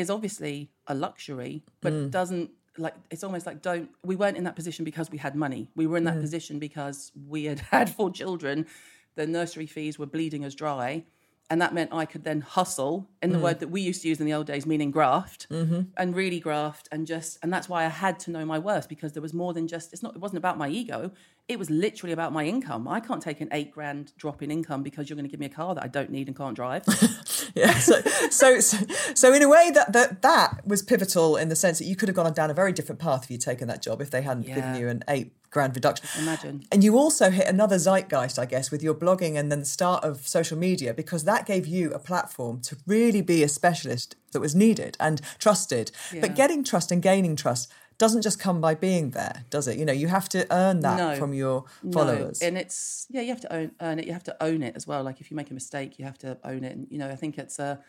[0.00, 2.10] is obviously a luxury, but mm.
[2.10, 5.68] doesn't like it's almost like don't we weren't in that position because we had money.
[5.74, 6.20] We were in that mm.
[6.20, 8.66] position because we had had four children.
[9.14, 11.04] The nursery fees were bleeding us dry.
[11.48, 13.42] And that meant I could then hustle in the mm.
[13.42, 15.82] word that we used to use in the old days, meaning graft, mm-hmm.
[15.96, 19.12] and really graft, and just, and that's why I had to know my worth because
[19.12, 19.92] there was more than just.
[19.92, 20.16] It's not.
[20.16, 21.12] It wasn't about my ego.
[21.48, 22.88] It was literally about my income.
[22.88, 25.46] I can't take an eight grand drop in income because you're going to give me
[25.46, 26.84] a car that I don't need and can't drive.
[27.56, 27.78] Yeah.
[27.78, 28.76] So, so, so,
[29.14, 32.08] so in a way, that, that that was pivotal in the sense that you could
[32.08, 34.46] have gone down a very different path if you'd taken that job if they hadn't
[34.46, 36.06] given you an eight grand reduction.
[36.20, 36.64] Imagine.
[36.70, 40.04] And you also hit another zeitgeist, I guess, with your blogging and then the start
[40.04, 44.40] of social media because that gave you a platform to really be a specialist that
[44.40, 45.92] was needed and trusted.
[46.20, 49.78] But getting trust and gaining trust doesn't just come by being there, does it?
[49.78, 51.16] You know, you have to earn that No.
[51.16, 52.40] from your followers.
[52.42, 54.06] No, and it's yeah, you have to own, earn it.
[54.06, 55.02] You have to own it as well.
[55.02, 56.72] Like if you make a mistake, you have to own it.
[56.76, 57.80] And you know, I think it's a,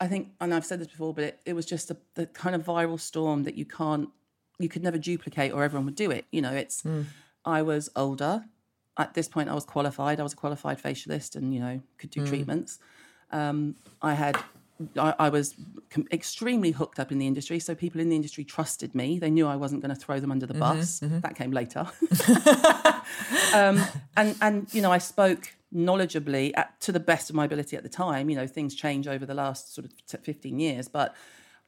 [0.00, 2.54] I think, and I've said this before, but it, it was just a, the kind
[2.54, 4.08] of viral storm that you can't,
[4.58, 6.24] you could never duplicate, or everyone would do it.
[6.30, 6.84] You know, it's.
[7.44, 8.44] I was older.
[8.98, 10.20] At this point, I was qualified.
[10.20, 12.78] I was a qualified facialist, and you know, could do treatments.
[13.30, 14.36] Um, I had.
[14.98, 15.54] I, I was
[15.90, 19.18] com- extremely hooked up in the industry, so people in the industry trusted me.
[19.18, 21.00] They knew I wasn't going to throw them under the mm-hmm, bus.
[21.00, 21.20] Mm-hmm.
[21.20, 21.86] That came later.
[23.54, 23.84] um,
[24.16, 27.82] and and you know I spoke knowledgeably at, to the best of my ability at
[27.82, 28.30] the time.
[28.30, 31.14] You know things change over the last sort of t- fifteen years, but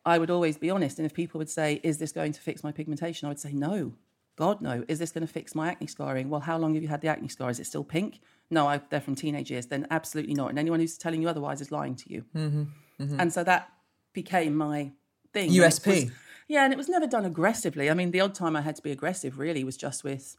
[0.04, 0.98] I would always be honest.
[0.98, 3.52] And if people would say, "Is this going to fix my pigmentation?" I would say,
[3.52, 3.92] "No,
[4.36, 6.30] God no." Is this going to fix my acne scarring?
[6.30, 7.50] Well, how long have you had the acne scar?
[7.50, 8.20] Is it still pink?
[8.50, 9.66] No, I, they're from teenage years.
[9.66, 10.50] Then absolutely not.
[10.50, 12.24] And anyone who's telling you otherwise is lying to you.
[12.36, 12.64] Mm-hmm.
[13.00, 13.20] Mm-hmm.
[13.20, 13.72] And so that
[14.12, 14.92] became my
[15.32, 15.50] thing.
[15.50, 15.86] USP.
[15.86, 16.12] was-
[16.48, 17.90] yeah, and it was never done aggressively.
[17.90, 20.36] I mean, the odd time I had to be aggressive really was just with.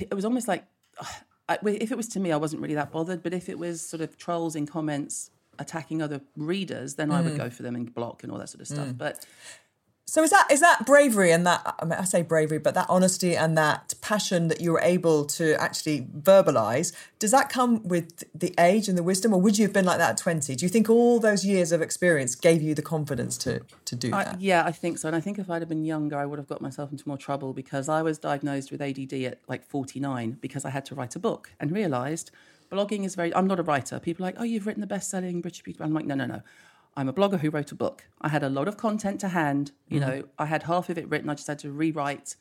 [0.00, 0.64] It was almost like,
[1.48, 3.22] I, if it was to me, I wasn't really that bothered.
[3.22, 7.32] But if it was sort of trolls in comments attacking other readers, then I would
[7.32, 7.38] mm.
[7.38, 8.88] go for them and block and all that sort of stuff.
[8.88, 8.98] Mm.
[8.98, 9.26] But
[10.08, 12.86] So is that is that bravery and that I, mean, I say bravery, but that
[12.88, 18.24] honesty and that passion that you were able to actually verbalize, does that come with
[18.34, 20.56] the age and the wisdom, or would you have been like that at twenty?
[20.56, 24.14] Do you think all those years of experience gave you the confidence to to do
[24.14, 24.40] I, that?
[24.40, 25.08] yeah, I think so.
[25.08, 27.18] And I think if I'd have been younger, I would have got myself into more
[27.18, 31.16] trouble because I was diagnosed with ADD at like 49 because I had to write
[31.16, 32.30] a book and realized
[32.72, 33.34] blogging is very.
[33.34, 34.00] I'm not a writer.
[34.00, 35.82] People are like, oh, you've written the best selling British Beauty.
[35.82, 36.40] I'm like, no, no, no.
[36.98, 38.08] I'm a blogger who wrote a book.
[38.20, 39.70] I had a lot of content to hand.
[39.86, 40.10] You mm-hmm.
[40.10, 41.30] know, I had half of it written.
[41.30, 42.34] I just had to rewrite,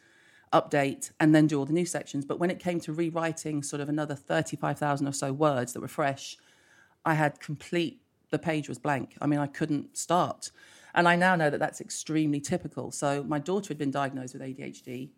[0.52, 2.26] update, and then do all the new sections.
[2.26, 5.88] But when it came to rewriting sort of another 35,000 or so words that were
[5.88, 6.38] fresh,
[7.06, 9.15] I had complete, the page was blank.
[9.22, 10.50] I mean, I couldn't start.
[10.96, 12.89] And I now know that that's extremely typical.
[12.89, 15.10] So my daughter had been diagnosed with ADHD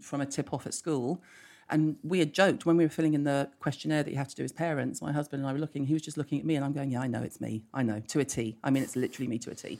[0.00, 1.22] from a tip off at school.
[1.70, 4.36] And we had joked when we were filling in the questionnaire that you have to
[4.36, 5.00] do as parents.
[5.00, 6.90] My husband and I were looking, he was just looking at me, and I'm going,
[6.90, 7.64] Yeah, I know it's me.
[7.72, 8.56] I know, to a T.
[8.64, 9.78] I mean, it's literally me to a T.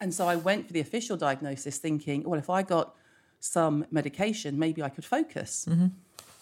[0.00, 2.94] And so I went for the official diagnosis thinking, Well, if I got
[3.40, 5.66] some medication, maybe I could focus.
[5.68, 5.88] Mm-hmm.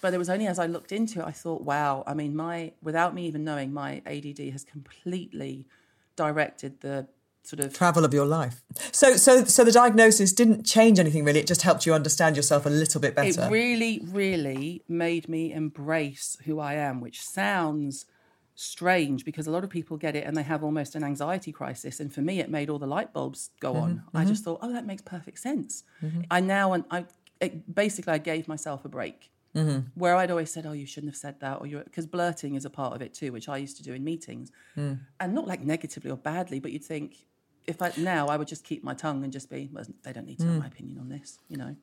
[0.02, 2.72] But it was only as I looked into it, I thought, wow, I mean, my,
[2.82, 5.64] without me even knowing, my ADD has completely
[6.16, 7.06] directed the
[7.44, 8.62] sort of travel of your life.
[8.92, 11.40] So, so, so the diagnosis didn't change anything really.
[11.40, 13.42] It just helped you understand yourself a little bit better.
[13.46, 18.06] It really, really made me embrace who I am, which sounds
[18.54, 22.00] strange because a lot of people get it and they have almost an anxiety crisis.
[22.00, 24.02] And for me, it made all the light bulbs go Mm-hmm, on.
[24.14, 25.84] I just thought, oh, that makes perfect sense.
[26.30, 27.06] I now, and I
[27.40, 29.30] it, basically, I gave myself a break.
[29.56, 29.88] Mm-hmm.
[29.96, 32.64] Where I'd always said, "Oh, you shouldn't have said that," or "You're," because blurting is
[32.64, 35.00] a part of it too, which I used to do in meetings, Mm.
[35.20, 37.16] and not like negatively or badly, but you'd think,
[37.66, 40.26] if I now I would just keep my tongue and just be, well, they don't
[40.26, 40.58] need to know Mm.
[40.60, 41.76] my opinion on this, you know.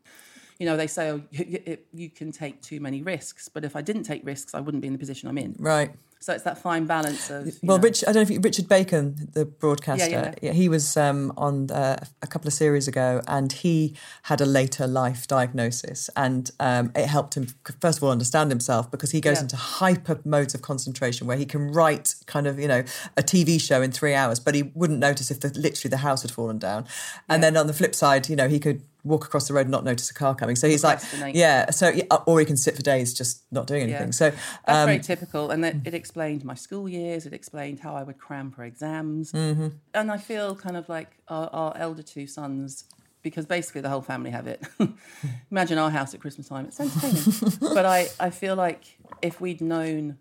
[0.59, 3.81] You know, they say, oh, you, you, can take too many risks, but if I
[3.81, 5.55] didn't take risks, I wouldn't be in the position I'm in.
[5.57, 5.91] right.
[6.21, 7.45] So it's that fine balance of.
[7.63, 10.51] Well, know, Rich, I don't know if you, Richard Bacon, the broadcaster, Yeah, yeah.
[10.51, 14.85] he was um, on uh, a couple of series ago, and he had a later
[14.85, 17.47] life diagnosis, and um, it helped him
[17.79, 19.43] first of all understand himself because he goes Yeah.
[19.43, 22.83] into hyper modes of concentration where he can write kind of you know
[23.15, 26.23] a TV show in three hours, but he wouldn't notice if the, literally the house
[26.23, 26.85] had fallen down,
[27.29, 29.71] and then on the flip side, you know, he could walk across the road and
[29.71, 30.55] not notice a car coming.
[30.55, 30.99] So he's like,
[31.33, 34.07] yeah, so yeah, or he can sit for days just not doing anything.
[34.07, 34.11] Yeah.
[34.11, 37.25] So That's um, very typical, and that it explained my school years.
[37.25, 39.67] It explained how I would cram for exams, Mm-hmm.
[39.93, 42.83] and I feel kind of like our, our elder two sons,
[43.21, 44.63] because basically the whole family have it.
[45.51, 47.57] Imagine our house at Christmas time; it's entertaining.
[47.73, 50.17] but I, I feel like if we'd known,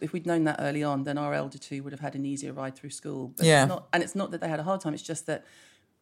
[0.00, 2.52] if we'd known that early on, then our elder two would have had an easier
[2.52, 3.32] ride through school.
[3.36, 3.62] But Yeah.
[3.64, 5.44] it's not, and it's not that they had a hard time; it's just that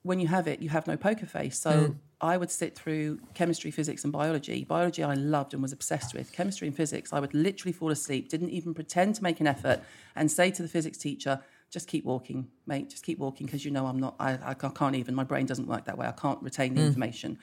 [0.02, 1.58] when you have it, you have no poker face.
[1.58, 1.96] So Mm.
[2.20, 4.64] I would sit through chemistry, physics, and biology.
[4.64, 6.32] Biology I loved and was obsessed with.
[6.32, 9.80] Chemistry and physics, I would literally fall asleep, didn't even pretend to make an effort,
[10.14, 13.70] and say to the physics teacher, just keep walking, mate, just keep walking, because you
[13.70, 16.06] know I'm not, I, I can't even, my brain doesn't work that way.
[16.06, 17.38] I can't retain the information.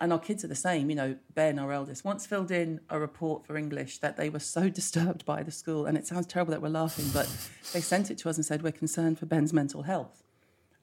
[0.00, 0.90] And our kids are the same.
[0.90, 4.40] You know, Ben, our eldest, once filled in a report for English that they were
[4.40, 5.86] so disturbed by the school.
[5.86, 7.26] And it sounds terrible that we're laughing, but
[7.72, 10.23] they sent it to us and said, We're concerned for Ben's mental health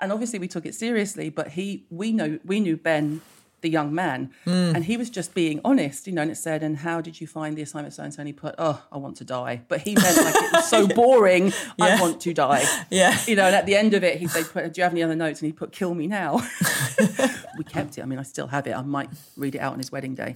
[0.01, 3.21] and obviously we took it seriously but he we know we knew ben
[3.61, 4.49] the young man hmm.
[4.49, 7.27] and he was just being honest you know and it said and how did you
[7.27, 8.23] find the assignment so and so?
[8.23, 9.61] He put oh i want to die.
[9.67, 12.65] But he meant like it was so boring i want to die.
[12.89, 13.17] Yeah.
[13.27, 15.15] you know and at the end of it he said do you have any other
[15.15, 15.41] notes?
[15.41, 16.41] And he put kill me now.
[17.57, 18.01] We kept it.
[18.01, 18.71] I mean i still have it.
[18.71, 20.35] I might read it out on his wedding day.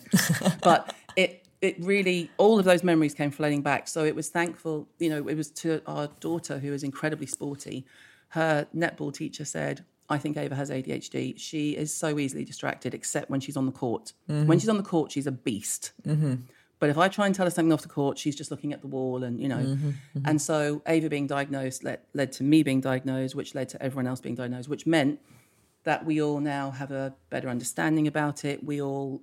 [0.62, 3.88] But it it really all of those memories came flooding back.
[3.88, 7.86] So it was thankful you know it was to our daughter who is incredibly sporty
[8.36, 11.40] her netball teacher said I think Ava has ADHD.
[11.40, 14.14] She is so easily distracted, except when she's on the court.
[14.30, 14.48] Mm-hmm.
[14.48, 15.94] When she's on the court, she's a beast.
[16.06, 16.36] Mm-hmm.
[16.78, 18.82] But if I try and tell her something off the court, she's just looking at
[18.82, 19.58] the wall, and you know.
[19.58, 20.20] Mm-hmm.
[20.26, 24.06] And so Ava being diagnosed led, led to me being diagnosed, which led to everyone
[24.06, 25.20] else being diagnosed, which meant
[25.86, 28.64] that we all now have a better understanding about it.
[28.64, 29.22] We all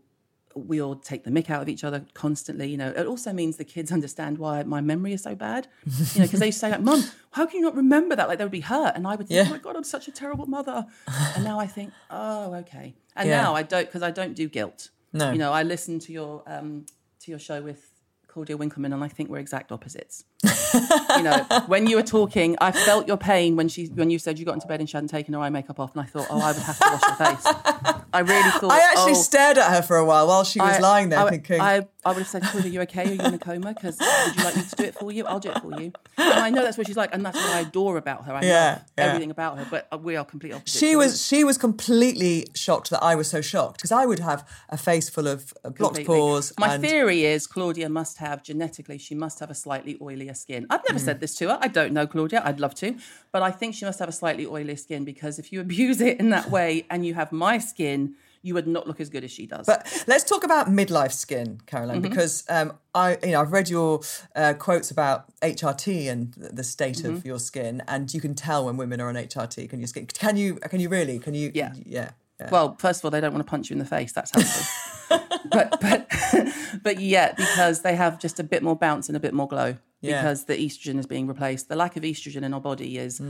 [0.54, 2.68] we all take the mick out of each other constantly.
[2.68, 5.68] You know, it also means the kids understand why my memory is so bad.
[5.86, 8.44] You know, because they say like, "Mom, how can you not remember that?" Like they
[8.44, 9.46] would be hurt, and I would think, Yeah.
[9.48, 10.86] "Oh my god, I'm such a terrible mother."
[11.34, 13.42] and now I think, "Oh, okay." And Yeah.
[13.42, 14.90] now I don't because I don't do guilt.
[15.12, 15.30] No.
[15.32, 16.86] you know, I listen to your um,
[17.20, 17.88] to your show with
[18.28, 20.24] Claudia Winkleman, and I think we're exact opposites.
[21.16, 24.38] you know, when you were talking, I felt your pain when she when you said
[24.38, 26.26] you got into bed and she hadn't taken her eye makeup off, and I thought,
[26.30, 28.01] oh, I would have to wash her face.
[28.12, 28.72] I really thought.
[28.72, 31.18] I actually oh, stared at her for a while while she was I- lying there
[31.20, 33.02] I, thinking, I, I would have said, Claudia, are you okay?
[33.04, 33.74] Are you in a coma?
[33.74, 35.24] Because would you like me to do it for you?
[35.26, 35.92] I'll do it for you.
[36.18, 38.34] And I know that's what she's like, and that's what I adore about her.
[38.34, 39.04] I Yeah, love yeah.
[39.04, 40.78] everything about her, but we are complete opposites.
[40.78, 44.46] she was she was completely shocked that I was so shocked because I would have
[44.68, 46.52] a face full of uh, blocked completely- pores.
[46.58, 50.66] My and, theory is Claudia must have genetically, she must have a slightly oilier skin.
[50.70, 51.58] I've never said this to her.
[51.60, 52.42] I don't know Claudia.
[52.44, 52.94] I'd love to,
[53.30, 56.18] but I think she must have a slightly oilier skin because if you abuse it
[56.18, 58.01] in that way and you have my skin,
[58.42, 59.66] you would not look as good as she does.
[59.66, 62.08] But let's talk about midlife skin, Caroline, Mm-hmm.
[62.10, 64.00] because um, I, you know, I've read your
[64.34, 67.14] uh, quotes about HRT and the state Mm-hmm.
[67.14, 69.70] of your skin, and you can tell when women are on HRT.
[69.70, 70.06] Can you skin?
[70.06, 70.56] Can you?
[70.56, 71.18] Can you really?
[71.18, 71.50] Can you?
[71.54, 71.72] Yeah.
[71.86, 72.10] yeah.
[72.40, 72.50] yeah.
[72.50, 74.12] Well, first of all, they don't want to punch you in the face.
[74.12, 75.18] That's helpful.
[75.50, 76.08] but but
[76.82, 79.76] but yeah, because they have just a bit more bounce and a bit more glow
[80.00, 80.20] Yeah.
[80.22, 81.68] because the estrogen is being replaced.
[81.68, 83.20] The lack of estrogen in our body is.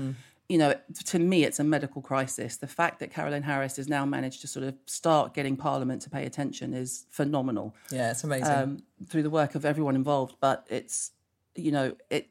[0.53, 0.75] You know,
[1.07, 2.59] to me, it's a medical crisis.
[2.59, 6.11] The fact that Carolyn Harris has now managed to sort of start getting Parliament to
[6.11, 8.53] pay attention is phenomenal yeah, it's amazing.
[8.53, 10.35] um, through the work of everyone involved.
[10.41, 11.13] But it's,
[11.55, 12.29] you know, it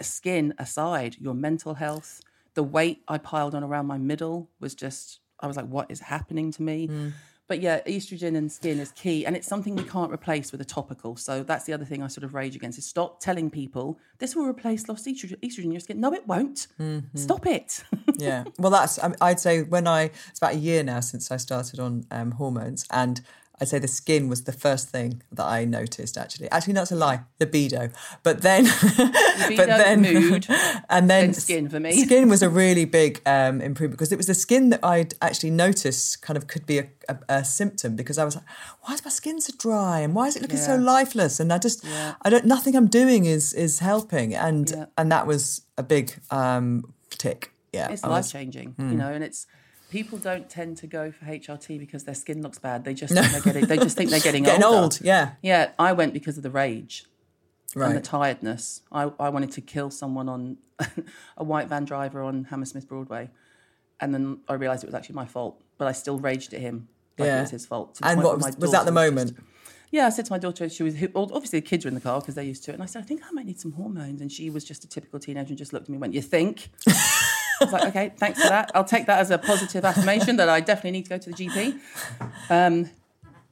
[0.00, 2.22] skin aside, your mental health,
[2.54, 6.00] the weight I piled on around my middle was just, I was like, what is
[6.00, 6.86] happening to me?
[6.86, 7.08] Hmm.
[7.50, 10.64] But yeah, estrogen and skin is key, and it's something we can't replace with a
[10.64, 11.16] topical.
[11.16, 14.36] So that's the other thing I sort of rage against: is stop telling people this
[14.36, 15.98] will replace lost estrogen, estrogen in your skin.
[15.98, 16.68] No, it won't.
[16.80, 17.18] Mm-hmm.
[17.18, 17.82] Stop it.
[18.18, 18.44] yeah.
[18.60, 21.80] Well, that's, I- I'd say when I, it's about a year now since I started
[21.80, 23.20] on um, hormones, and
[23.60, 26.50] I'd say the skin was the first thing that I noticed actually.
[26.50, 27.90] Actually, not to lie, libido.
[28.22, 28.64] But then,
[28.96, 30.46] but then, mood,
[30.88, 31.92] and then then skin for me.
[32.04, 35.50] Skin was a really big um, improvement because it was the skin that I'd actually
[35.50, 38.44] noticed kind of could be a, a, a symptom because I was like,
[38.82, 41.38] why is my skin so dry and why is it looking so lifeless?
[41.40, 42.14] And I just, Yeah.
[42.22, 44.86] I don't, nothing I'm doing is is helping, and Yeah.
[44.96, 47.52] and that was a big um, tick.
[47.72, 48.90] Yeah, it's life changing, Hmm.
[48.90, 49.46] you know, and it's
[49.90, 52.84] people don't tend to go for HRT because their skin looks bad.
[52.84, 54.78] They just think they're getting they just think they're getting, getting older.
[54.82, 55.00] old.
[55.02, 57.04] Yeah, Yeah, I went because of the rage
[57.74, 58.82] and the tiredness.
[58.90, 60.56] I, I wanted to kill someone on
[61.36, 63.30] a white van driver on Hammersmith Broadway,
[64.00, 65.60] and then I realised it was actually my fault.
[65.78, 67.38] But I still raged at him like Yeah.
[67.38, 67.98] it was his fault.
[68.02, 69.30] And what was, was that the moment?
[69.36, 69.46] just-
[69.92, 72.20] yeah, I said to my daughter, she was obviously the kids were in the car
[72.20, 74.20] because they're used to it, and I said, I think I might need some hormones,
[74.20, 76.22] and she was just a typical teenager and just looked at me and went, "You
[76.22, 76.68] think?"
[77.60, 78.70] I was like, "Okay, thanks for that.
[78.74, 81.36] I'll take that as a positive affirmation that I definitely need to go to the
[81.36, 81.78] GP."
[82.50, 82.90] Um,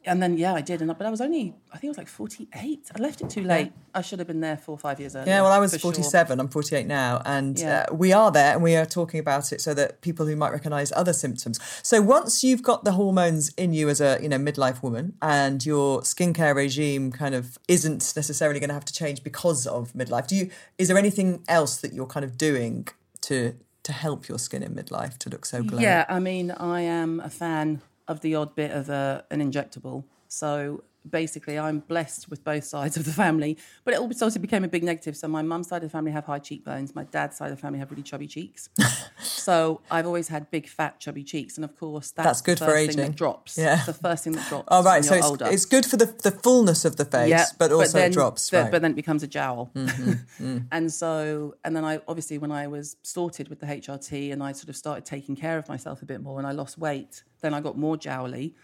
[0.05, 2.09] and then yeah, I did, and but I was only I think I was like
[2.09, 2.89] forty eight.
[2.97, 3.73] I left it too late.
[3.95, 5.29] I should have been there four or five years earlier.
[5.35, 5.93] Yeah, well, I was for sure.
[5.93, 6.41] 47.
[6.41, 7.21] I'm 48 now.
[7.27, 7.87] And Yeah.
[7.91, 10.53] uh, we are there and we are talking about it so that people who might
[10.53, 11.59] recognize other symptoms.
[11.83, 15.67] So once you've got the hormones in you as a, you know, midlife woman and
[15.67, 20.29] your skincare regime kind of isn't necessarily going to have to change because of midlife,
[20.29, 22.87] do you, is there anything else that you're kind of doing
[23.23, 23.55] to,
[23.89, 25.83] to help your skin in midlife to look so glowing?
[25.83, 30.05] Yeah, I mean, I am a fan of the odd bit of a, an injectable.
[30.29, 34.69] So basically, I'm blessed with both sides of the family, but it also became a
[34.69, 35.17] big negative.
[35.17, 36.95] So my mum's side of the family have high cheekbones.
[36.95, 38.69] My dad's side of the family have really chubby cheeks.
[39.23, 42.67] so I've always had big, fat, chubby cheeks, and of course, that's, That's good the
[42.67, 42.97] for aging.
[42.99, 43.59] that drops.
[43.59, 43.77] Yeah.
[43.77, 44.69] It's the first thing that drops.
[44.69, 45.05] Oh, right.
[45.05, 45.47] So it's, older.
[45.51, 48.51] it's good for the, the fullness of the face, but also then, it drops.
[48.51, 48.63] the- right.
[48.65, 49.71] Mm-hmm, But then it becomes a jowl.
[50.71, 54.53] and so, and then I obviously, when I was sorted with the HRT and I
[54.53, 57.55] sort of started taking care of myself a bit more and I lost weight, then
[57.55, 58.55] I got more jowly.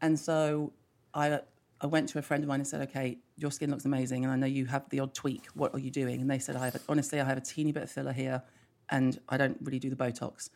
[0.00, 0.72] And so
[1.14, 1.40] I,
[1.80, 4.24] I went to a friend of mine and said, okay, your skin looks amazing.
[4.24, 5.46] And I know you have the odd tweak.
[5.54, 6.20] What are you doing?
[6.20, 8.42] And they said, I have, a, honestly, I have a teeny bit of filler here
[8.90, 10.50] and I don't really do the Botox.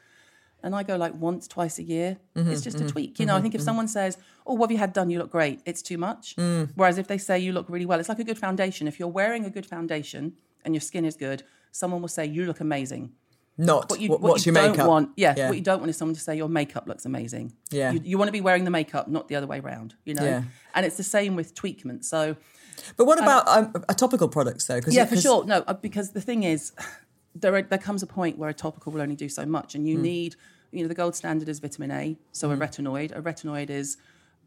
[0.62, 2.18] And I go like once, twice a year.
[2.34, 3.20] Mm-hmm, it's just a mm-hmm, tweak.
[3.20, 5.10] You know, I mm-hmm, think if someone says, Oh, what have you had done?
[5.10, 5.60] You look great.
[5.64, 6.36] It's too much.
[6.36, 6.70] Mm.
[6.74, 8.88] Whereas if they say you look really well, it's like a good foundation.
[8.88, 10.34] If you're wearing a good foundation
[10.64, 13.12] and your skin is good, someone will say, You look amazing.
[13.56, 14.88] Not What you, what, what what's you your don't makeup?
[14.88, 15.48] want, yeah, Yeah.
[15.48, 17.52] what you don't want is someone to say your makeup looks amazing.
[17.70, 17.92] Yeah.
[17.92, 20.24] You, you want to be wearing the makeup, not the other way around, you know?
[20.24, 20.42] Yeah.
[20.74, 22.04] And it's the same with tweakment.
[22.04, 22.36] So,
[22.96, 24.80] But what about um, a topical products though?
[24.80, 25.44] 'Cause yeah, it- for 'cause- sure.
[25.44, 26.72] No, uh, because the thing is,
[27.36, 29.88] there are, there comes a point where a topical will only do so much, and
[29.88, 30.34] you need,
[30.72, 32.16] you know, the gold standard is vitamin A.
[32.32, 33.96] So a retinoid, a retinoid is,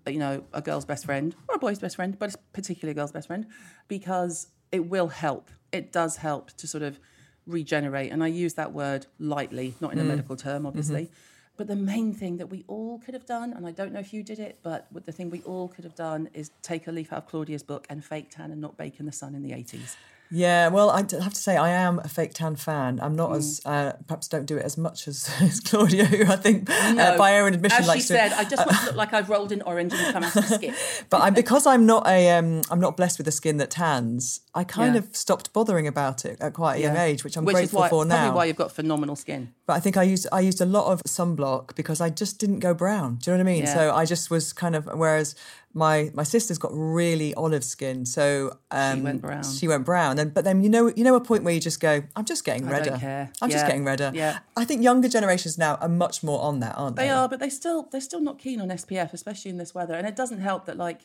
[0.05, 2.91] uh, you know, a girl's best friend or a boy's best friend, but it's particularly
[2.91, 3.45] a girl's best friend
[3.87, 5.49] because it will help.
[5.71, 6.99] It does help to sort of
[7.47, 10.07] regenerate, and I use that word lightly, not in a mm.
[10.07, 10.67] medical term, mm-hmm.
[10.67, 11.10] obviously.
[11.57, 14.13] But the main thing that we all could have done, and I don't know if
[14.13, 17.12] you did it, but the thing we all could have done is take a leaf
[17.12, 19.51] out of Claudia's book and fake tan and not bake in the sun in the
[19.51, 19.95] 80s.
[20.29, 22.99] Yeah, well, I have to say I am a fake tan fan.
[23.01, 23.15] I'm Mm.
[23.15, 26.69] not as uh, perhaps don't do it as much as, as Claudia, who I think
[26.69, 28.05] uh, by her own admission As she to.
[28.05, 30.49] said, I just want to look like I've rolled in orange and come out of
[30.49, 30.75] the skip.
[31.09, 34.41] but I'm because I'm not a um, I'm not blessed with a skin that tans.
[34.53, 34.99] I kind Yeah.
[34.99, 37.03] of stopped bothering about it at quite a young Yeah.
[37.03, 39.53] age, which I'm Which grateful is why, for probably why you've got phenomenal skin.
[39.65, 42.59] But I think I used I used a lot of sunblock because I just didn't
[42.59, 43.15] go brown.
[43.21, 43.63] Do you know what I mean?
[43.63, 43.73] Yeah.
[43.73, 45.35] So I just was kind of whereas
[45.73, 49.43] my my sister's got really olive skin, so um, went brown.
[49.43, 51.80] She went brown, and but then you know you know a point where you just
[51.80, 52.89] go, I'm just getting I redder.
[52.91, 53.32] don't care.
[53.41, 54.12] I'm just getting redder.
[54.13, 54.39] Yeah.
[54.56, 57.03] I think younger generations now are much more on that, aren't they?
[57.03, 59.93] They are, but they still they're still not keen on SPF, especially in this weather.
[59.93, 61.01] And it doesn't help that like,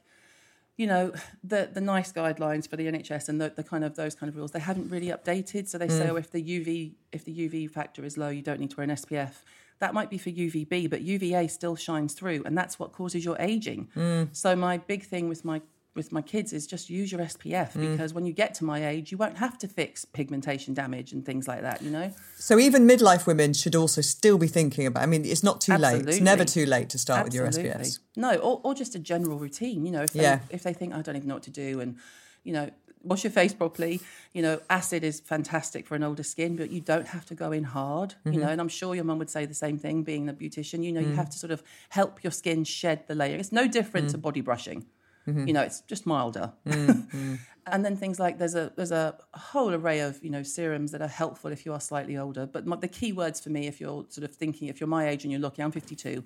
[0.77, 1.12] you know,
[1.44, 4.37] the the nice guidelines for the NHS and the, the kind of those kind of
[4.37, 5.68] rules they haven't really updated.
[5.68, 8.61] So they say, oh, if the UV if the UV factor is low, you don't
[8.61, 9.43] need to wear an SPF.
[9.83, 13.37] That might be for UVB, but UVA still shines through, and that's what causes your
[13.41, 13.89] aging.
[13.97, 14.28] Mm.
[14.30, 15.61] So my big thing with my
[15.97, 17.91] with my kids is just use your SPF mm.
[17.91, 21.26] because when you get to my age, you won't have to fix pigmentation damage and
[21.26, 21.83] things like that.
[21.83, 22.12] You know.
[22.37, 25.03] So even midlife women should also still be thinking about.
[25.03, 26.07] I mean, it's not too late.
[26.09, 27.99] It's never too late to start with your SPF.
[28.14, 29.85] No, or, or just a general routine.
[29.85, 30.39] You know, if they, Yeah.
[30.51, 31.97] if they think I don't even know what to do, and
[32.45, 32.70] you know,
[33.05, 34.00] wash your face properly.
[34.32, 37.53] You know, acid is fantastic for an older skin, but you don't have to go
[37.53, 38.14] in hard.
[38.24, 38.40] You Mm-hmm.
[38.40, 40.03] know, and I'm sure your mum would say the same thing.
[40.03, 41.11] Being a beautician, you know, Mm.
[41.11, 43.36] you have to sort of help your skin shed the layer.
[43.36, 44.86] It's no different to body brushing.
[45.26, 46.53] You know, it's just milder.
[46.64, 51.00] and then things like there's a there's a whole array of you know serums that
[51.00, 52.44] are helpful if you are slightly older.
[52.46, 55.09] But my, the key words for me, if you're sort of thinking, if you're my
[55.09, 56.24] age and you're looking, I'm 52, and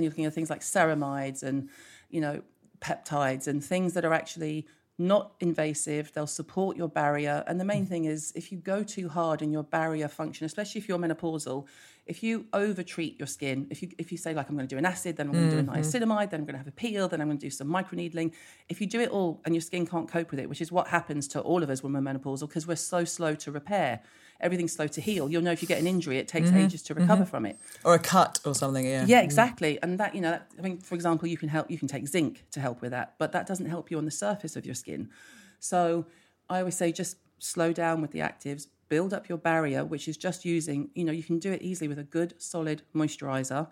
[0.00, 1.68] you're looking at things like ceramides and
[2.10, 2.42] you know
[2.80, 4.66] peptides and things that are actually
[4.98, 6.12] not invasive.
[6.12, 7.44] They'll support your barrier.
[7.46, 7.88] And the main mm.
[7.88, 11.66] thing is if you go too hard in your barrier function, especially if you're menopausal,
[12.06, 14.72] if you over treat your skin, if you if you say like I'm going to
[14.72, 15.80] do an acid, then I'm going to do a mm-hmm.
[15.80, 18.32] niacinamide, then I'm going to have a peel, then I'm going to do some microneedling.
[18.68, 20.88] If you do it all and your skin can't cope with it, which is what
[20.88, 24.02] happens to all of us when we're menopausal, because we're so slow to repair,
[24.40, 25.28] everything's slow to heal.
[25.28, 26.58] You'll know if you get an injury, it takes mm-hmm.
[26.58, 27.30] ages to recover mm-hmm.
[27.30, 27.58] from it.
[27.84, 29.04] Or a cut or something, yeah.
[29.04, 29.24] Yeah, mm.
[29.24, 29.80] exactly.
[29.82, 32.06] And that, you know, that, I mean, for example, you can help, you can take
[32.06, 34.76] zinc to help with that, but that doesn't help you on the surface of your
[34.76, 35.10] skin.
[35.58, 36.06] So
[36.48, 40.16] I always say just slow down with the actives, build up your barrier, which is
[40.16, 43.68] just using, you know, you can do it easily with a good solid moisturizer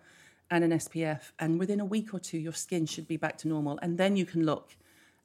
[0.51, 1.33] and an SPF.
[1.39, 3.79] And within a week or two, your skin should be back to normal.
[3.83, 4.77] And then you can look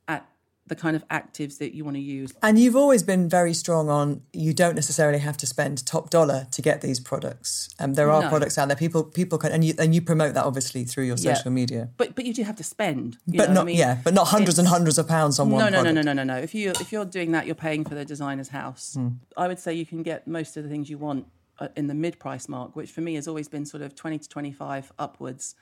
[0.08, 0.28] at
[0.70, 2.32] the kind of actives that you want to use.
[2.42, 6.48] And you've always been very strong on you don't necessarily have to spend top dollar
[6.52, 7.70] to get these products.
[7.80, 8.30] Um, there are No.
[8.30, 8.78] products out there.
[8.78, 11.34] People people can and you and you promote that obviously through your Yeah.
[11.34, 11.90] social media.
[11.98, 13.18] But but you do have to spend.
[13.26, 13.78] you But know not I mean?
[13.78, 15.96] yeah, but not hundreds and hundreds of pounds on one no, no, no, product.
[16.06, 16.40] no, no, no, no.
[16.40, 18.94] If you if you're doing that, you're paying for the designer's house.
[18.94, 19.08] Hmm.
[19.36, 21.26] I would say you can get most of the things you want
[21.60, 24.18] uh, in the mid price mark, which for me has always been sort of twenty
[24.20, 25.56] to twenty five upwards.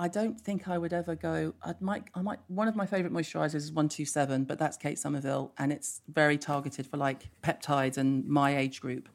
[0.00, 1.52] I don't think I would ever go.
[1.62, 2.04] I might.
[2.14, 2.38] I might.
[2.48, 6.00] One of my favorite moisturizers is one two seven, but that's Kate Somerville, and it's
[6.08, 9.10] very targeted for like peptides and my age group.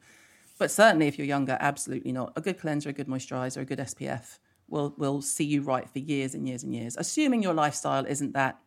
[0.60, 2.32] But certainly, if you're younger, absolutely not.
[2.36, 5.98] A good cleanser, a good moisturizer, a good SPF will will see you right for
[5.98, 6.96] years and years and years.
[6.96, 8.60] Assuming your lifestyle isn't that,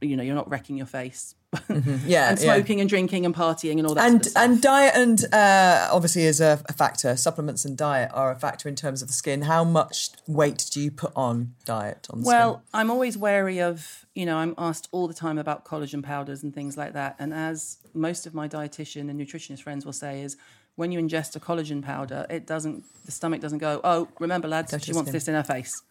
[0.00, 1.34] you know, you're not wrecking your face,
[1.70, 2.34] Yeah, and yeah.
[2.36, 4.06] smoking and drinking and partying and all that.
[4.06, 7.16] And sort of and diet and uh, obviously is a, a factor.
[7.16, 9.42] Supplements and diet are a factor in terms of the skin.
[9.42, 14.06] How much weight do you put on diet on the Well, I'm always wary of,
[14.14, 17.16] you know, I'm asked all the time about collagen powders and things like that.
[17.18, 20.36] And as most of my dietitian and nutritionist friends will say, is
[20.76, 24.70] when you ingest a collagen powder, it doesn't, the stomach doesn't go, oh, remember, lads,
[24.82, 25.82] she wants skin." this in her face.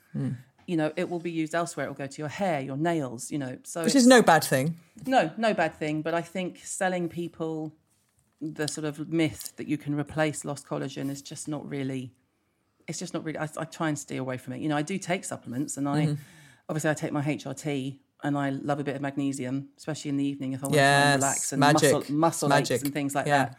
[0.68, 1.88] You know, it will be used elsewhere.
[1.88, 3.57] It will go to your hair, your nails, you know.
[3.63, 4.76] So Which is no bad thing.
[5.05, 6.01] no, no bad thing.
[6.03, 7.74] But I think selling people
[8.39, 12.13] the sort of myth that you can replace lost collagen is just not really.
[12.88, 13.39] It's just not really.
[13.39, 14.61] I, I try and stay away from it.
[14.61, 16.22] You know, I do take supplements, and I mm-hmm.
[16.70, 20.26] obviously I take my HRT, and I love a bit of magnesium, especially in the
[20.26, 22.76] evening if I want to Yes, and relax and magic, muscle muscle magic.
[22.76, 23.45] aches and things like Yeah.
[23.45, 23.57] that.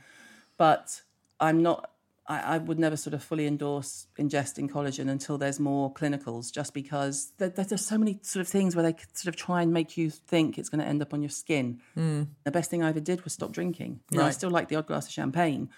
[0.57, 1.03] But
[1.41, 1.91] I'm not.
[2.29, 6.75] I, I would never sort of fully endorse ingesting collagen until there's more clinicals, just
[6.75, 9.63] because there, there- there's so many sort of things where they could sort of try
[9.63, 11.81] and make you think it's going to end up on your skin.
[11.95, 12.25] Hmm.
[12.45, 14.01] The best thing I ever did was stop drinking.
[14.11, 15.71] You know, I still like the odd glass of champagne,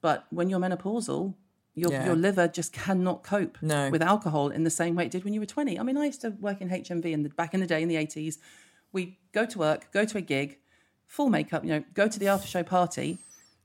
[0.00, 1.34] but when you're menopausal,
[1.74, 2.06] your, Yeah.
[2.06, 3.90] your liver just cannot cope No.
[3.90, 5.78] with alcohol in the same way it did when you were 20.
[5.78, 7.88] I mean, I used to work in HMV in the, back in the day in
[7.88, 8.38] the 80s.
[8.92, 10.58] We go to work, go to a gig,
[11.06, 13.18] full makeup, you know, go to the after show party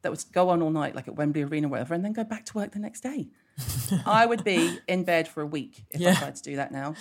[0.04, 2.24] that would go on all night, like at Wembley Arena or whatever, and then go
[2.24, 3.28] back to work the next day.
[4.06, 6.94] I would be in bed for a week if I tried to do that now.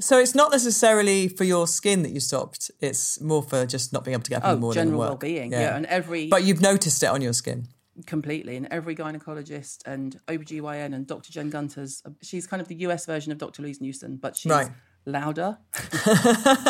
[0.00, 2.70] So it's not necessarily for your skin that you stopped.
[2.80, 4.98] It's more for just not being able to get up in Oh, the morning general
[5.00, 5.76] well-being, yeah.
[5.76, 7.68] and every But you've noticed it on your skin.
[8.06, 11.30] completely and every gynecologist and OBGYN and Dr.
[11.30, 13.60] Jen Gunter's she's kind of the US version of Dr.
[13.62, 14.70] Louise Newson but she's Right.
[15.04, 15.58] Louder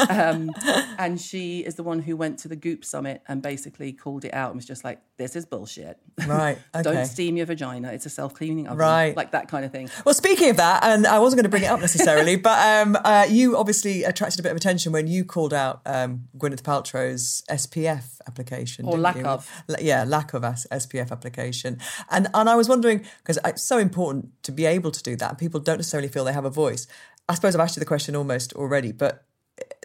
[0.09, 0.51] um,
[0.99, 4.33] and she is the one who went to the Goop summit and basically called it
[4.35, 6.59] out and was just like this is bullshit Right.
[6.75, 6.83] Okay.
[6.95, 9.17] don't steam your vagina it's a self-cleaning oven Right.
[9.17, 11.63] like that kind of thing Well, speaking of that, and I wasn't going to bring
[11.65, 15.25] it up necessarily, but um, uh, you obviously attracted a bit of attention when you
[15.25, 18.87] called out um, Gwyneth Paltrow's SPF application.
[18.87, 19.25] Or lack you?
[19.25, 19.49] of.
[19.81, 21.79] Yeah, lack of SPF application.
[22.11, 25.39] And and I was wondering, because it's so important to be able to do that,
[25.39, 26.87] people don't necessarily feel they have a voice.
[27.33, 29.25] I suppose I've asked you the question almost already, but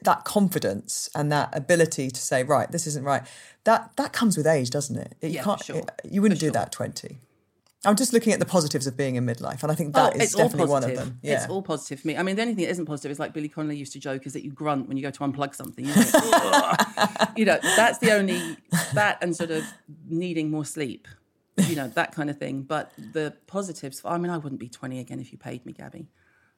[0.01, 3.23] that confidence and that ability to say, right, this isn't right,
[3.63, 5.15] that that comes with age, doesn't it?
[5.21, 5.59] You Yeah, can't.
[5.59, 5.83] for sure.
[6.03, 7.19] you wouldn't do that at twenty.
[7.85, 10.19] I'm just looking at the positives of being in midlife, and I think that oh,
[10.19, 11.19] is oh, all definitely one of them.
[11.21, 11.35] Yeah.
[11.35, 12.17] It's all positive for me.
[12.17, 14.25] I mean, the only thing that isn't positive is like Billy Connolly used to joke
[14.27, 15.85] is that you grunt when you go to unplug something.
[15.85, 16.73] You know,
[17.37, 18.57] you know that's the only
[18.93, 19.63] that and sort of
[20.09, 21.07] needing more sleep.
[21.55, 22.63] You know that kind of thing.
[22.63, 24.01] But the positives.
[24.03, 26.09] I mean, I wouldn't be 20 again if you paid me, Gabby.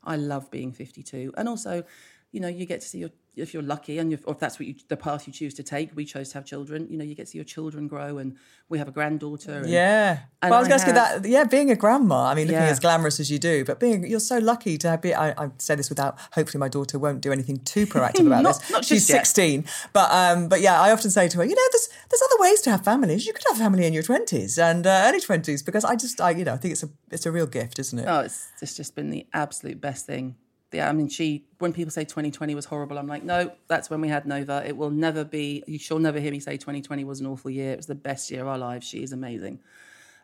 [0.03, 1.83] I love being 52, and also,
[2.31, 4.59] you know, you get to see your if you're lucky and you've, or if that's
[4.59, 5.95] what you, the path you choose to take.
[5.95, 6.87] We chose to have children.
[6.89, 8.35] You know, you get to see your children grow, and
[8.67, 9.59] we have a granddaughter.
[9.59, 10.19] And, Yeah.
[10.41, 11.29] And well, I was going to ask you have- that.
[11.29, 12.25] Yeah, being a grandma.
[12.25, 12.67] I mean, looking Yeah.
[12.69, 15.15] as glamorous as you do, but being you're so lucky to be.
[15.15, 16.19] I, I say this without.
[16.33, 18.69] Hopefully, my daughter won't do anything too proactive about Not- this.
[18.71, 19.25] not She's just yet.
[19.27, 22.41] 16, but um, but yeah, I often say to her, you know, there's there's other
[22.41, 23.25] ways to have families.
[23.25, 26.19] You could have a family in your 20s and uh, early 20s because I just,
[26.19, 28.05] I you know, I think it's a it's a real gift, isn't it?
[28.05, 30.35] Oh, it's, it's just been the absolute best thing
[30.71, 34.01] yeah, I mean, she, when people say 2020 was horrible, I'm like, no, that's when
[34.01, 34.63] we had Nova.
[34.65, 37.73] It will never be, you shall never hear me say 2020 was an awful year.
[37.73, 38.87] It was the best year of our lives.
[38.87, 39.59] She is amazing.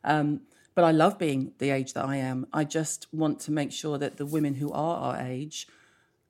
[0.04, 0.42] Um,
[0.76, 2.46] but I love being the age that I am.
[2.54, 5.68] I just want to make sure that the women who are our age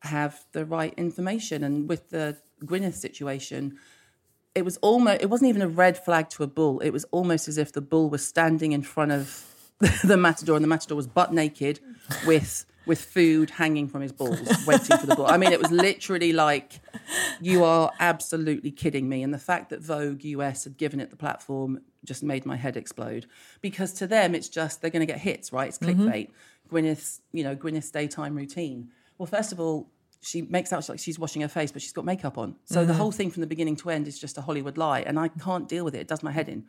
[0.01, 1.63] have the right information.
[1.63, 3.77] And with the Gwyneth situation,
[4.53, 6.79] it was almost, it wasn't even a red flag to a bull.
[6.79, 9.43] It was almost as if the bull was standing in front of
[10.05, 11.81] the matador and the matador was butt naked
[12.25, 15.27] with with food hanging from his balls, waiting for the ball.
[15.27, 16.79] I mean, it was literally like,
[17.41, 19.23] you are absolutely kidding me.
[19.23, 22.77] And the fact that Vogue US had given it the platform just made my head
[22.77, 23.25] explode.
[23.61, 25.67] Because to them, it's just they're going to get hits, right?
[25.67, 26.29] It's clickbait.
[26.29, 26.69] Mm-hmm.
[26.69, 28.89] Gwyneth's, you know, Gwyneth's daytime routine.
[29.17, 29.89] Well, first of all,
[30.21, 32.55] she makes out like she's washing her face, but she's got makeup on.
[32.65, 32.87] So mm-hmm.
[32.87, 35.27] the whole thing from the beginning to end is just a Hollywood lie, and I
[35.27, 35.99] can't deal with it.
[35.99, 36.65] It does my head in.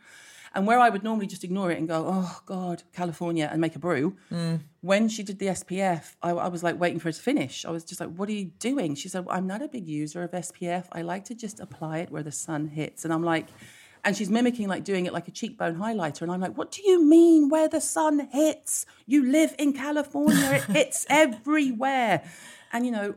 [0.56, 3.76] And where I would normally just ignore it and go, oh God, California, and make
[3.76, 4.58] a brew, mm.
[4.80, 7.66] when she did the SPF, I, I, was like waiting for her to finish.
[7.66, 8.94] I was just like, what are you doing?
[8.94, 10.86] She said, well, I'm not a big user of SPF.
[10.92, 13.04] I like to just apply it where the sun hits.
[13.04, 13.48] And I'm like,
[14.02, 16.22] and she's mimicking like doing it like a cheekbone highlighter.
[16.22, 18.86] And I'm like, what do you mean where the sun hits?
[19.04, 22.24] You live in California, it hits everywhere.
[22.72, 23.14] And, you know,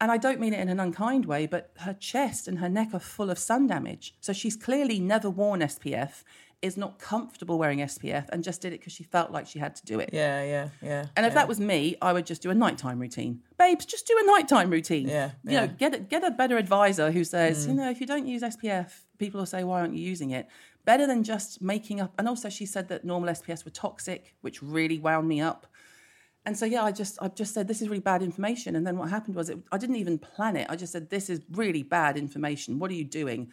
[0.00, 2.88] and I don't mean it in an unkind way, but her chest and her neck
[2.94, 4.14] are full of sun damage.
[4.20, 6.24] So she's clearly never worn SPF
[6.62, 9.74] is not comfortable wearing SPF and just did it because she felt like she had
[9.76, 10.10] to do it.
[10.12, 11.06] Yeah, yeah, yeah.
[11.16, 11.34] And if yeah.
[11.34, 13.42] that was me, I would just do a nighttime routine.
[13.58, 15.08] Babes, just do a nighttime routine.
[15.08, 15.30] Yeah.
[15.44, 15.66] You yeah.
[15.66, 17.70] know, get a, get a better advisor who says, mm.
[17.70, 20.48] you know, if you don't use SPF, people will say, why aren't you using it?
[20.84, 22.12] Better than just making up.
[22.18, 25.66] And also, she said that normal SPFs were toxic, which really wound me up.
[26.46, 28.74] And so, yeah, I just I just said this is really bad information.
[28.76, 30.66] And then what happened was, it, I didn't even plan it.
[30.70, 32.78] I just said this is really bad information.
[32.78, 33.52] What are you doing?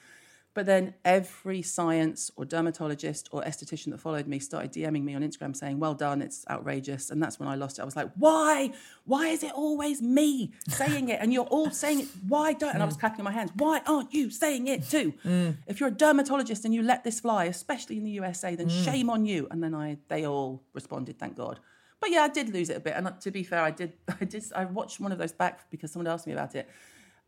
[0.58, 5.22] But then every science or dermatologist or esthetician that followed me started DMing me on
[5.22, 7.12] Instagram saying, Well done, it's outrageous.
[7.12, 7.84] And that's when I lost it.
[7.84, 8.72] I was like, Why?
[9.06, 11.20] Why is it always me saying it?
[11.22, 12.08] And you're all saying it.
[12.28, 12.74] Why don't?
[12.74, 13.02] And I was mm.
[13.02, 13.52] clapping my hands.
[13.56, 15.14] Why aren't you saying it too?
[15.24, 15.58] Mm.
[15.68, 18.84] If you're a dermatologist and you let this fly, especially in the USA, then mm.
[18.84, 19.48] shame on you.
[19.52, 21.60] And then I they all responded, thank God.
[22.00, 22.94] But yeah, I did lose it a bit.
[22.96, 25.92] And to be fair, I did I did I watched one of those back because
[25.92, 26.68] someone asked me about it.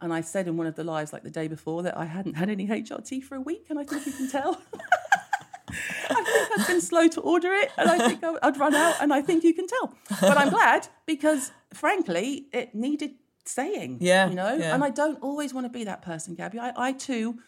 [0.02, 2.36] And I said in one of the lives, like the day before, that I hadn't
[2.36, 4.62] had any HRT for a week, and I think you can tell.
[6.10, 9.14] I think I've been slow to order it, and I think I'd run out, and
[9.14, 9.94] I think you can tell.
[10.22, 13.98] But I'm glad because, frankly, it needed saying.
[14.00, 14.56] Yeah, you know.
[14.56, 14.74] Yeah.
[14.74, 16.60] And I don't always want to be that person, Gabby.
[16.60, 17.40] I, I too,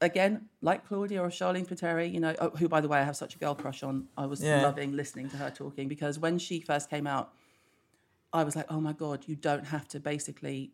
[0.00, 3.16] again, like Claudia or Sharleen Spiteri, you know, oh, who, by the way, I have
[3.16, 4.08] such a girl crush on.
[4.16, 4.62] I was yeah.
[4.62, 7.32] loving listening to her talking because when she first came out,
[8.32, 10.72] I was like, oh my god, you don't have to basically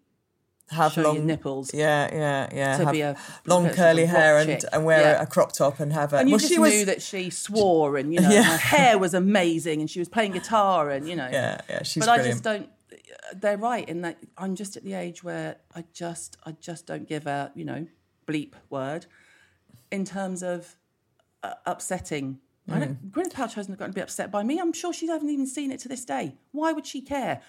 [0.73, 1.73] have Show long nipples.
[1.73, 2.77] Yeah, yeah, yeah.
[2.79, 3.17] To have be a
[3.47, 5.23] long curly hair and, and wear yeah.
[5.23, 6.19] a crop top and have a.
[6.19, 8.43] And you well, just she knew was, that she swore and you know yeah.
[8.43, 11.29] her hair was amazing and she was playing guitar and you know.
[11.31, 12.05] Yeah, yeah, she's.
[12.05, 12.27] But brilliant.
[12.27, 12.69] I just don't.
[13.35, 17.09] They're right in that I'm just at the age where I just I just don't
[17.09, 17.87] give a you know
[18.27, 19.07] bleep word
[19.91, 20.77] in terms of
[21.43, 22.75] uh, upsetting Mm.
[22.75, 24.59] I don't, Gwyneth Paltrow hasn't got to be upset by me.
[24.59, 26.37] I'm sure she hasn't even seen it to this day.
[26.53, 27.41] Why would she care?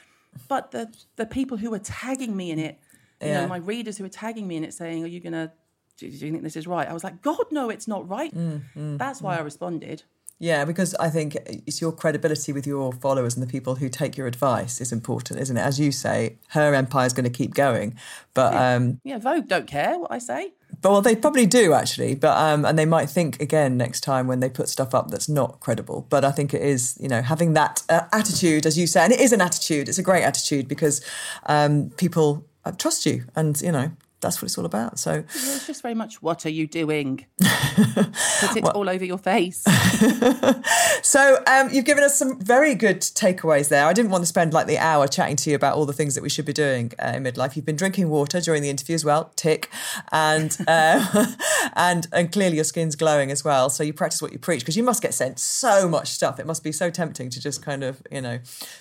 [0.47, 2.79] But the the people who are tagging me in it
[3.23, 3.41] you yeah.
[3.41, 5.51] know, my readers who are tagging me in it saying, "Are you going to?
[5.97, 8.61] Do you think this is right?" I was like, "God, no, it's not right." Mm,
[8.75, 9.39] mm, That's why mm.
[9.39, 10.03] I responded.
[10.39, 14.17] Yeah, because I think it's your credibility with your followers and the people who take
[14.17, 15.61] your advice is important, isn't it?
[15.61, 17.95] As you say, her empire is going to keep going,
[18.33, 18.75] but yeah.
[18.75, 20.51] um, yeah, Vogue don't care what I say.
[20.81, 24.27] But well, they probably do actually, but um, and they might think again next time
[24.27, 26.07] when they put stuff up that's not credible.
[26.09, 29.13] But I think it is, you know, having that uh, attitude, as you say, and
[29.13, 29.87] it is an attitude.
[29.87, 30.99] It's a great attitude because
[31.45, 33.91] um, people I trust you, and you know
[34.23, 34.97] that's what it's all about.
[34.97, 37.25] So it's just very much what are you doing?
[37.39, 39.63] Put it well, all over your face.
[41.03, 43.85] so um, you've given us some very good takeaways there.
[43.85, 46.15] I didn't want to spend like the hour chatting to you about all the things
[46.15, 47.55] that we should be doing uh, in midlife.
[47.55, 49.69] You've been drinking water during the interview as well, tick,
[50.11, 51.25] and uh,
[51.75, 53.69] and and clearly your skin's glowing as well.
[53.69, 56.39] So you practice what you preach because you must get sent so much stuff.
[56.39, 58.39] It must be so tempting to just kind of you know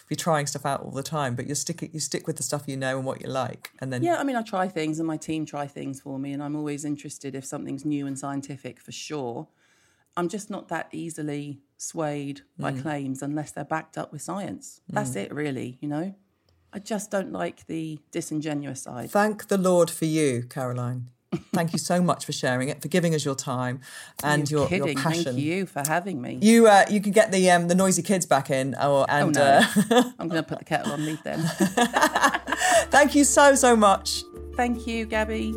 [0.09, 2.65] be trying stuff out all the time, but you stick you stick with the stuff
[2.67, 4.17] you know and what you like, and then yeah.
[4.17, 6.55] I mean, I try things, and my team team try things for me, and I'm
[6.55, 9.49] always interested if something's new and scientific for sure.
[10.15, 12.83] I'm just not that easily swayed by mm.
[12.83, 14.83] claims unless they're backed up with science.
[14.91, 15.23] That's mm.
[15.23, 16.15] it, really, you know?
[16.75, 19.11] I just don't like the disingenuous side.
[19.11, 21.09] Thank the Lord for you, Caroline.
[21.55, 23.81] Thank you so much for sharing it, for giving us your time
[24.23, 25.25] and your, your, passion.
[25.25, 26.39] Thank you for having me.
[26.43, 29.41] You uh, you can get the um, the noisy kids back in, or and oh,
[29.41, 29.97] no.
[29.97, 30.03] uh...
[30.19, 31.41] I'm going to put the kettle on, leave them.
[32.91, 34.25] Thank you so so much.
[34.55, 35.57] Thank you, Gabby.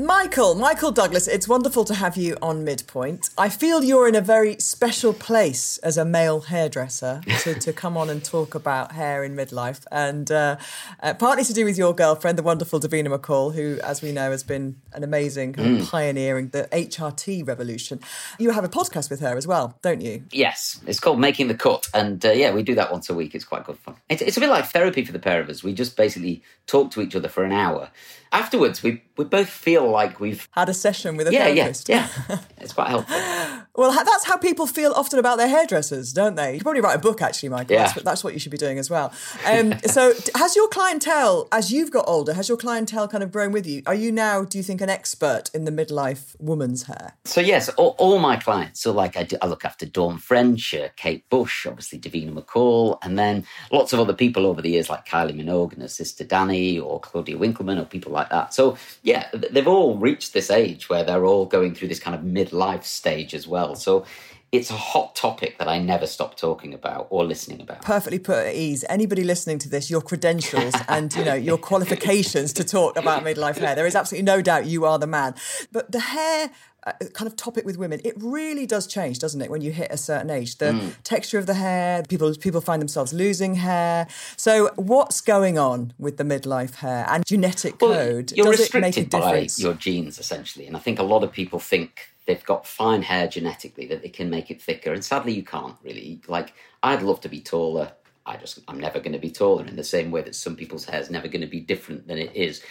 [0.00, 3.28] Michael, Michael Douglas, it's wonderful to have you on Midpoint.
[3.36, 7.98] I feel you're in a very special place as a male hairdresser to, to come
[7.98, 9.84] on and talk about hair in midlife.
[9.92, 10.56] And uh,
[11.02, 14.30] uh, partly to do with your girlfriend, the wonderful Davina McCall, who, as we know,
[14.30, 18.00] has been an amazing kind of pioneering the HRT revolution.
[18.38, 20.24] You have a podcast with her as well, don't you?
[20.32, 23.34] Yes, it's called Making the Cut, and uh, yeah, we do that once a week.
[23.34, 23.96] It's quite good fun.
[24.08, 25.62] It's, it's a bit like therapy for the pair of us.
[25.62, 27.90] We just basically talk to each other for an hour.
[28.32, 31.88] Afterwards, we we both feel like we've Had a session with a yeah therapist.
[31.88, 32.38] yeah yeah.
[32.58, 33.16] It's quite helpful.
[33.80, 36.56] Well, that's how people feel often about their hairdressers, don't they?
[36.56, 37.76] You probably write a book, actually, Michael.
[37.76, 37.84] Yeah.
[37.84, 39.10] That's, what, that's what you should be doing as well.
[39.46, 43.52] Um, so, has your clientele, as you've got older, has your clientele kind of grown
[43.52, 43.82] with you?
[43.86, 47.14] Are you now, do you think, an expert in the midlife woman's hair?
[47.24, 48.82] So yes, all, all my clients.
[48.82, 52.98] So like I, do, I look after Dawn French, uh, Kate Bush, obviously Davina McCall,
[53.02, 56.22] and then lots of other people over the years like Kylie Minogue and her sister
[56.22, 58.52] Dannii or Claudia Winkleman or people like that.
[58.52, 62.20] So yeah, they've all reached this age where they're all going through this kind of
[62.20, 63.69] midlife stage as well.
[63.74, 64.04] So
[64.52, 67.82] it's a hot topic that I never stop talking about or listening about.
[67.82, 68.84] Perfectly put at ease.
[68.88, 73.58] Anybody listening to this, your credentials and you know your qualifications to talk about midlife
[73.58, 73.74] hair.
[73.74, 75.34] There is absolutely no doubt you are the man.
[75.70, 76.50] But the hair
[76.86, 79.50] uh, kind of topic with women, it really does change, doesn't it?
[79.50, 80.94] When you hit a certain age, the Mm.
[81.04, 84.08] texture of the hair, people people find themselves losing hair.
[84.36, 88.32] So, what's going on with the midlife hair and genetic code?
[88.32, 91.22] You're does it make a restricted by your genes essentially, and I think a lot
[91.22, 95.04] of people think they've got fine hair genetically that they can make it thicker, and
[95.04, 96.20] sadly you can't really.
[96.28, 97.92] Like I'd love to be taller.
[98.24, 100.84] I just I'm never going to be taller in the same way that some people's
[100.84, 102.62] hair is never going to be different than it is.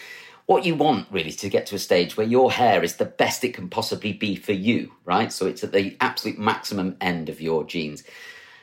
[0.46, 3.04] What you want really is to get to a stage where your hair is the
[3.04, 5.32] best it can possibly be for you, right?
[5.32, 8.02] So it's at the absolute maximum end of your genes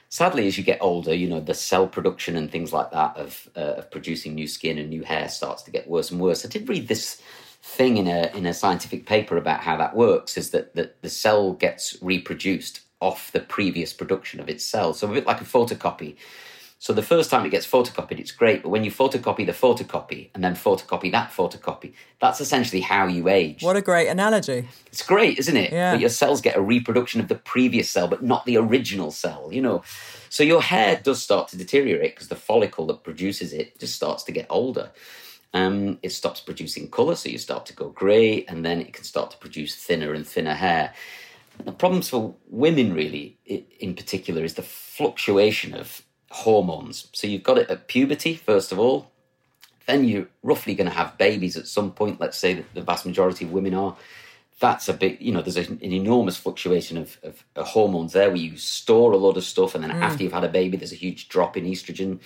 [0.10, 3.50] sadly, as you get older, you know the cell production and things like that of
[3.56, 6.46] uh, of producing new skin and new hair starts to get worse and worse.
[6.46, 7.22] I did read this
[7.62, 10.38] thing in a in a scientific paper about how that works.
[10.38, 15.10] Is that that the cell gets reproduced off the previous production of its cells, so
[15.10, 16.16] a bit like a photocopy.
[16.80, 20.30] So the first time it gets photocopied, it's great, but when you photocopy the photocopy
[20.36, 23.64] and then photocopy that photocopy, that's essentially how you age.
[23.64, 24.70] what a great analogy.
[24.86, 25.72] It's great, isn't it?
[25.72, 25.94] Yeah.
[25.94, 29.50] That your cells get a reproduction of the previous cell, but not the original cell,
[29.52, 29.82] you know.
[30.30, 34.24] So your hair does start to deteriorate because the follicle that produces it just starts
[34.26, 34.92] to get older.
[35.54, 39.04] Um, it stops producing colour, so you start to go grey, and then it can
[39.04, 40.94] start to produce thinner and thinner hair.
[41.64, 47.08] The problems for women, really, in particular, is the fluctuation of hormones.
[47.14, 49.12] So you've got it at puberty, first of all,
[49.88, 52.20] then you're roughly going to have babies at some point.
[52.20, 53.96] Let's say that the vast majority of women are.
[54.60, 58.38] That's a big, you know, there's an enormous fluctuation of, of, uh hormones there where
[58.38, 60.96] you store a lot of stuff, and then after you've had a baby, there's a
[60.96, 62.20] huge drop in estrogen.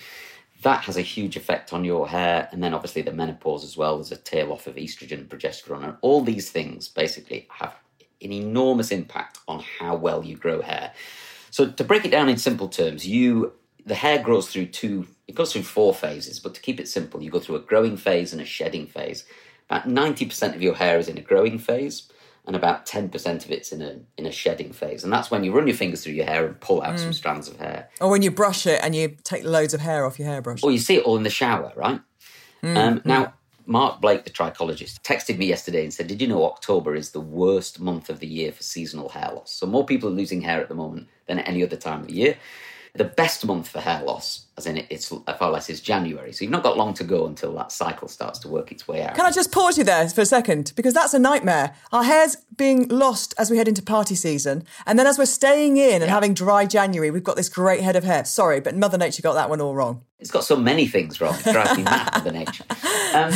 [0.62, 3.96] That has a huge effect on your hair, and then obviously the menopause as well.
[3.96, 7.74] There's a tail off of estrogen and progesterone, and all these things basically have
[8.22, 10.92] an enormous impact on how well you grow hair.
[11.50, 13.52] So to break it down in simple terms, you
[13.84, 17.22] the hair grows through two it goes through four phases, but to keep it simple,
[17.22, 19.24] you go through a growing phase and a shedding phase.
[19.68, 22.10] About 90% of your hair is in a growing phase
[22.46, 25.04] and about 10% of it's in a in a shedding phase.
[25.04, 27.14] And that's when you run your fingers through your hair and pull out some mm.
[27.14, 27.88] strands of hair.
[28.00, 30.62] Or when you brush it and you take loads of hair off your hairbrush.
[30.62, 32.00] Or you see it all in the shower, right?
[32.62, 33.04] Mm, um, mm.
[33.06, 33.34] now,
[33.66, 37.20] Mark Blake, the trichologist, texted me yesterday and said, Did you know October is the
[37.20, 39.52] worst month of the year for seasonal hair loss?
[39.52, 42.08] So more people are losing hair at the moment than at any other time of
[42.08, 42.36] the year.
[42.94, 46.30] The best month for hair loss, as in it's far less, is January.
[46.30, 49.02] So you've not got long to go until that cycle starts to work its way
[49.02, 49.14] out.
[49.14, 50.74] Can I just pause you there for a second?
[50.76, 51.74] Because that's a nightmare.
[51.90, 54.64] Our hair's being lost as we head into party season.
[54.84, 57.96] And then as we're staying in and having dry January, we've got this great head
[57.96, 58.26] of hair.
[58.26, 60.04] Sorry, but Mother Nature got that one all wrong.
[60.18, 61.34] It's got so many things wrong.
[61.46, 62.64] It drives me mad, Mother Nature.
[63.14, 63.30] Um,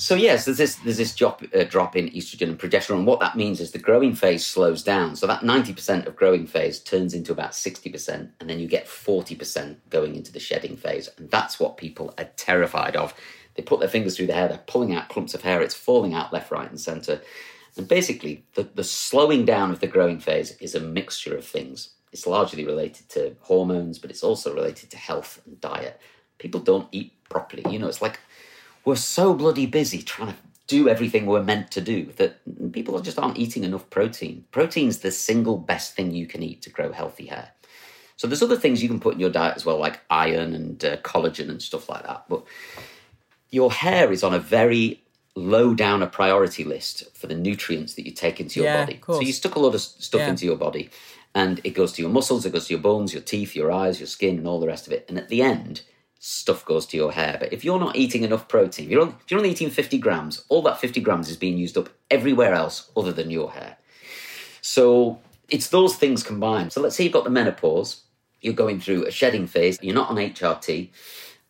[0.00, 2.98] so yes, there's this there's this drop uh, drop in estrogen and progesterone.
[2.98, 5.14] And what that means is the growing phase slows down.
[5.14, 8.66] So that ninety percent of growing phase turns into about sixty percent, and then you
[8.66, 13.14] get forty percent going into the shedding phase, and that's what people are terrified of.
[13.54, 16.14] They put their fingers through the hair, they're pulling out clumps of hair, it's falling
[16.14, 17.20] out left, right, and centre.
[17.76, 21.90] And basically, the, the slowing down of the growing phase is a mixture of things.
[22.12, 26.00] It's largely related to hormones, but it's also related to health and diet.
[26.38, 27.64] People don't eat properly.
[27.70, 28.18] You know, it's like
[28.84, 32.36] we're so bloody busy trying to do everything we're meant to do that
[32.72, 34.44] people just aren't eating enough protein.
[34.52, 37.50] Protein's the single best thing you can eat to grow healthy hair.
[38.16, 40.84] So there's other things you can put in your diet as well, like iron and
[40.84, 42.24] uh, collagen and stuff like that.
[42.28, 42.44] But
[43.50, 45.02] your hair is on a very
[45.34, 49.00] low down a priority list for the nutrients that you take into your Yeah, body.
[49.06, 50.30] So you stuck a lot of stuff Yeah.
[50.30, 50.90] into your body
[51.34, 53.98] and it goes to your muscles, it goes to your bones, your teeth, your eyes,
[54.00, 55.06] your skin, and all the rest of it.
[55.08, 55.82] And at the end,
[56.22, 57.38] stuff goes to your hair.
[57.40, 59.98] But if you're not eating enough protein, if you're, only, if you're only eating 50
[59.98, 63.78] grams, all that 50 grams is being used up everywhere else other than your hair.
[64.60, 65.18] So
[65.48, 66.72] it's those things combined.
[66.72, 68.02] So let's say you've got the menopause,
[68.42, 70.90] you're going through a shedding phase, you're not on HRT,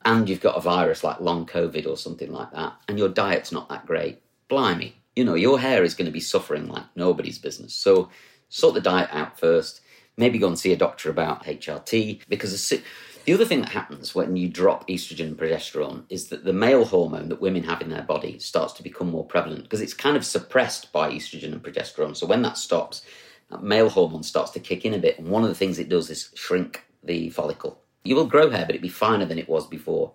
[0.04, 3.50] and you've got a virus like long COVID or something like that, and your diet's
[3.50, 4.22] not that great.
[4.48, 7.74] Blimey, you know, your hair is going to be suffering like nobody's business.
[7.74, 8.08] So
[8.48, 9.80] sort the diet out first.
[10.16, 12.82] Maybe go and see a doctor about HRT because
[13.30, 16.84] the other thing that happens when you drop estrogen and progesterone is that the male
[16.84, 20.16] hormone that women have in their body starts to become more prevalent because it's kind
[20.16, 22.16] of suppressed by estrogen and progesterone.
[22.16, 23.02] So when that stops,
[23.48, 25.16] that male hormone starts to kick in a bit.
[25.16, 27.80] And one of the things it does is shrink the follicle.
[28.02, 30.10] You will grow hair, but it'd be finer than it was before.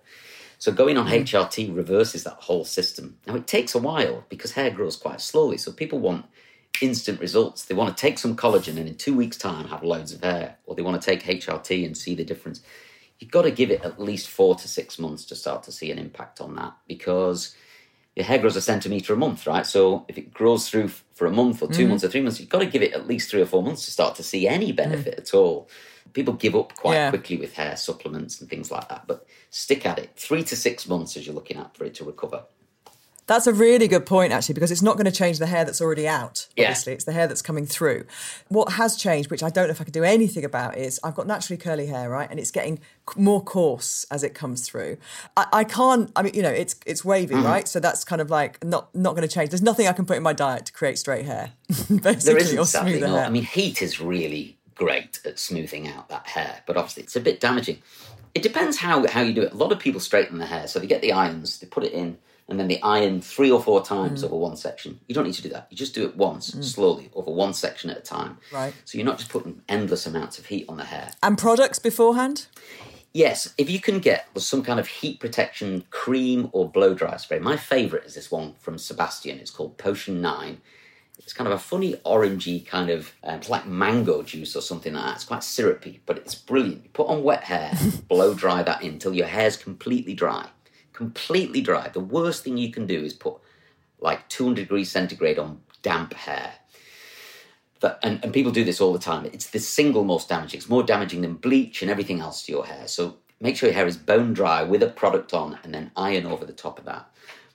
[0.57, 1.24] So going on mm.
[1.24, 3.18] HRT reverses that whole system.
[3.28, 5.55] Now it takes a while because hair grows quite slowly.
[5.55, 6.26] So people want
[6.82, 7.63] instant results.
[7.63, 10.57] They want to take some collagen and in two weeks' time have loads of hair,
[10.66, 12.61] or they want to take HRT and see the difference.
[13.20, 15.91] You've got to give it at least four to six months to start to see
[15.91, 17.55] an impact on that because
[18.16, 19.66] your hair grows a centimetre a month, right?
[19.66, 21.89] So if it grows through for a month or two mm.
[21.89, 23.86] months or three months, you've got to give it at least three or four months
[23.86, 25.20] to start to see any benefit mm.
[25.20, 25.70] at all.
[26.13, 27.09] People give up quite yeah.
[27.09, 30.11] quickly with hair supplements and things like that, but stick at it.
[30.16, 32.43] Three to six months as you're looking at for it to recover.
[33.28, 35.82] That's a really good point, actually, because it's not going to change the hair that's
[35.82, 36.47] already out.
[36.51, 36.95] Obviously, yeah.
[36.95, 38.05] it's the hair that's coming through.
[38.49, 41.15] What has changed, which I don't know if I can do anything about, is I've
[41.15, 42.80] got naturally curly hair, right, and it's getting
[43.15, 44.97] more coarse as it comes through.
[45.36, 46.11] I, I can't.
[46.15, 47.45] I mean, you know, it's it's wavy, mm-hmm.
[47.45, 47.67] right?
[47.67, 49.49] So that's kind of like not not going to change.
[49.49, 51.51] There's nothing I can put in my diet to create straight hair.
[51.67, 52.99] Basically, there isn't sadly.
[52.99, 53.26] Hair.
[53.26, 57.21] I mean, heat is really great at smoothing out that hair, but obviously it's a
[57.21, 57.82] bit damaging.
[58.36, 59.53] It depends how how you do it.
[59.53, 61.93] A lot of people straighten the hair, so they get the irons, they put it
[61.93, 64.25] in and then they iron three or four times mm.
[64.25, 64.99] over one section.
[65.07, 65.67] You don't need to do that.
[65.69, 66.63] You just do it once, mm.
[66.63, 68.37] slowly, over one section at a time.
[68.51, 68.73] Right.
[68.85, 71.11] So you're not just putting endless amounts of heat on the hair.
[71.23, 72.45] And products beforehand?
[73.13, 77.39] Yes, if you can get some kind of heat protection cream or blow dry spray.
[77.39, 79.39] My favourite is this one from Sebastian.
[79.39, 80.61] It's called Potion 9.
[81.19, 84.93] It's kind of a funny orangey kind of, um, it's like mango juice or something
[84.93, 85.15] like that.
[85.15, 86.83] It's quite syrupy, but it's brilliant.
[86.83, 87.71] You put on wet hair,
[88.09, 90.49] blow dry that in until your hair's completely dry
[90.95, 91.89] completely dry.
[91.89, 93.35] The worst thing you can do is put
[93.99, 96.53] like 200 degrees centigrade on damp hair.
[98.01, 99.25] And, and people do this all the time.
[99.25, 100.57] It's the single most damaging.
[100.57, 102.87] It's more damaging than bleach and everything else to your hair.
[102.87, 106.25] So make sure your hair is bone dry with a product on and then iron
[106.25, 107.07] over the top of that.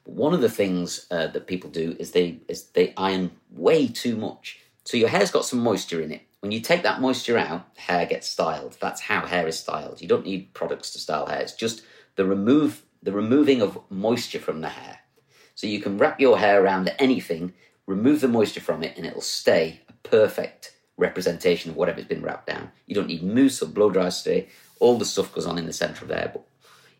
[0.05, 3.89] But one of the things uh, that people do is they is they iron way
[3.89, 4.61] too much.
[4.85, 6.23] So your hair's got some moisture in it.
[6.41, 8.77] When you take that moisture out, hair gets styled.
[8.81, 10.01] That's how hair is styled.
[10.01, 11.41] You don't need products to style hair.
[11.41, 11.83] It's just
[12.17, 15.01] the remove the removing of moisture from the hair.
[15.55, 17.53] So you can wrap your hair around anything,
[17.87, 22.47] remove the moisture from it, and it'll stay a perfect representation of whatever's been wrapped
[22.47, 22.71] down.
[22.87, 24.49] You don't need mousse or blow dry spray.
[24.79, 26.31] All the stuff goes on in the center of the hair.
[26.33, 26.47] But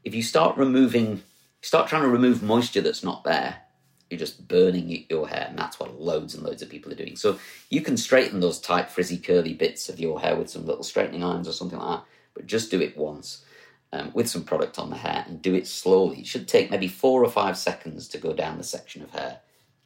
[0.05, 1.23] if you start removing,
[1.61, 3.63] start trying to remove moisture that's not there,
[4.09, 7.15] you're just burning your hair, and that's what loads and loads of people are doing.
[7.15, 7.39] So
[7.69, 11.23] you can straighten those tight, frizzy, curly bits of your hair with some little straightening
[11.23, 13.45] irons or something like that, but just do it once
[13.93, 16.21] um, with some product on the hair and do it slowly.
[16.21, 19.41] It should take maybe four or five seconds to go down the section of hair.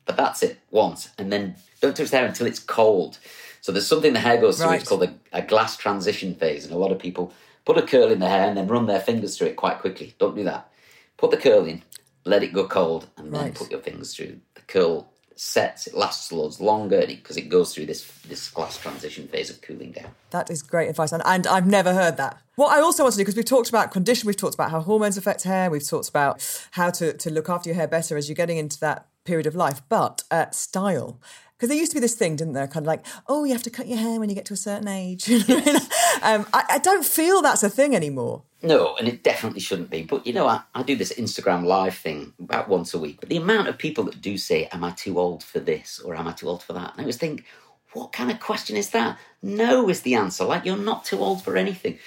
[0.04, 1.10] But that's it once.
[1.16, 3.18] And then don't touch the hair until it's cold.
[3.62, 4.80] So there's something the hair goes through, right.
[4.80, 6.64] it's called a, a, glass transition phase.
[6.64, 7.32] And a lot of people
[7.64, 10.14] put a curl in the hair and then run their fingers through it quite quickly.
[10.18, 10.70] Don't do that.
[11.16, 11.82] Put the curl in,
[12.26, 13.54] let it go cold, and then right.
[13.54, 14.40] put your fingers through.
[14.54, 19.28] The curl sets, it lasts loads longer because it goes through this this glass transition
[19.28, 20.10] phase of cooling down.
[20.30, 22.40] That is great advice, and, and I've never heard that.
[22.56, 24.80] What I also want to do, because we've talked about condition, we've talked about how
[24.80, 28.28] hormones affect hair, we've talked about how to, to look after your hair better as
[28.28, 31.18] you're getting into that period of life, but uh, style.
[31.56, 32.66] Because there used to be this thing, didn't there?
[32.66, 34.56] Kind of like, oh, you have to cut your hair when you get to a
[34.56, 35.30] certain age.
[36.22, 38.42] um, I, I don't feel that's a thing anymore.
[38.62, 40.02] No, and it definitely shouldn't be.
[40.02, 43.20] But you know, I, I do this Instagram live thing about once a week.
[43.20, 46.16] But the amount of people that do say, Am I too old for this or
[46.16, 46.92] am I too old for that?
[46.92, 47.44] And I always think,
[47.92, 49.18] What kind of question is that?
[49.40, 50.44] No is the answer.
[50.44, 51.98] Like, you're not too old for anything.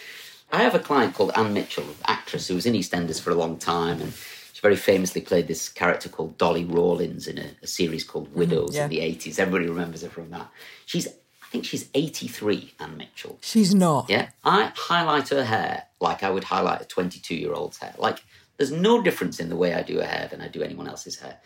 [0.52, 3.58] I have a client called Ann Mitchell, actress who was in EastEnders for a long
[3.58, 4.02] time.
[4.02, 4.14] And
[4.58, 8.40] she very famously played this character called Dolly Rawlins in a, a series called mm-hmm,
[8.40, 8.84] Widows mm, yeah.
[8.86, 9.38] in the 80s.
[9.38, 10.50] Everybody remembers her from that.
[10.88, 13.38] She's I think she's 83, Ann Mitchell.
[13.42, 14.10] She's not.
[14.10, 14.30] Yeah.
[14.44, 17.94] I highlight her hair like I would highlight a 22 year old's hair.
[18.00, 18.24] Like,
[18.58, 21.20] there's no difference in the way I do her hair than I do anyone else's
[21.20, 21.38] hair.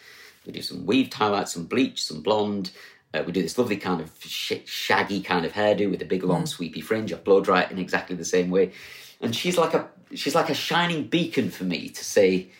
[0.45, 2.71] We do some weaved highlights, some bleach, some blonde.
[3.13, 6.23] Uh, we do this lovely kind of sh- shaggy kind of hairdo with a big
[6.23, 6.47] long mm.
[6.47, 7.11] sweepy fringe.
[7.11, 8.71] I blow dry it in exactly the same way.
[9.19, 12.51] And she's like a she's like a shining beacon for me to say,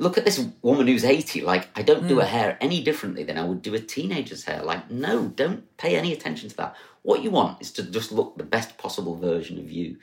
[0.00, 1.42] look at this woman who's 80.
[1.42, 2.08] Like, I don't mm.
[2.08, 4.62] do her hair any differently than I would do a teenager's hair.
[4.62, 6.76] Like, no, don't pay any attention to that.
[7.02, 9.98] What you want is to just look the best possible version of you.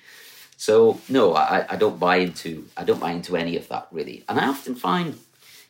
[0.55, 4.23] So no, I, I don't buy into I don't buy into any of that really.
[4.27, 5.19] And I often find,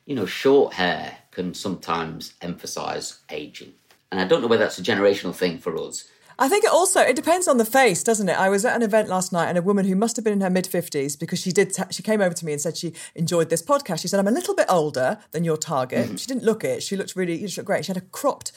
[0.06, 3.74] you know, short hair can sometimes emphasize aging.
[4.12, 6.08] And I don't know whether that's a generational thing for us.
[6.40, 8.38] I think it also it depends on the face, doesn't it?
[8.38, 10.42] I was at an event last night, and a woman who must have been in
[10.42, 11.76] her mid fifties because she did.
[11.90, 14.02] she came over to me and said she enjoyed this podcast.
[14.02, 16.20] She said, "I'm a little bit older than your target." Mm.
[16.20, 16.84] She didn't look it.
[16.84, 17.48] She looked really.
[17.48, 17.86] She looked great.
[17.86, 18.52] She had a cropped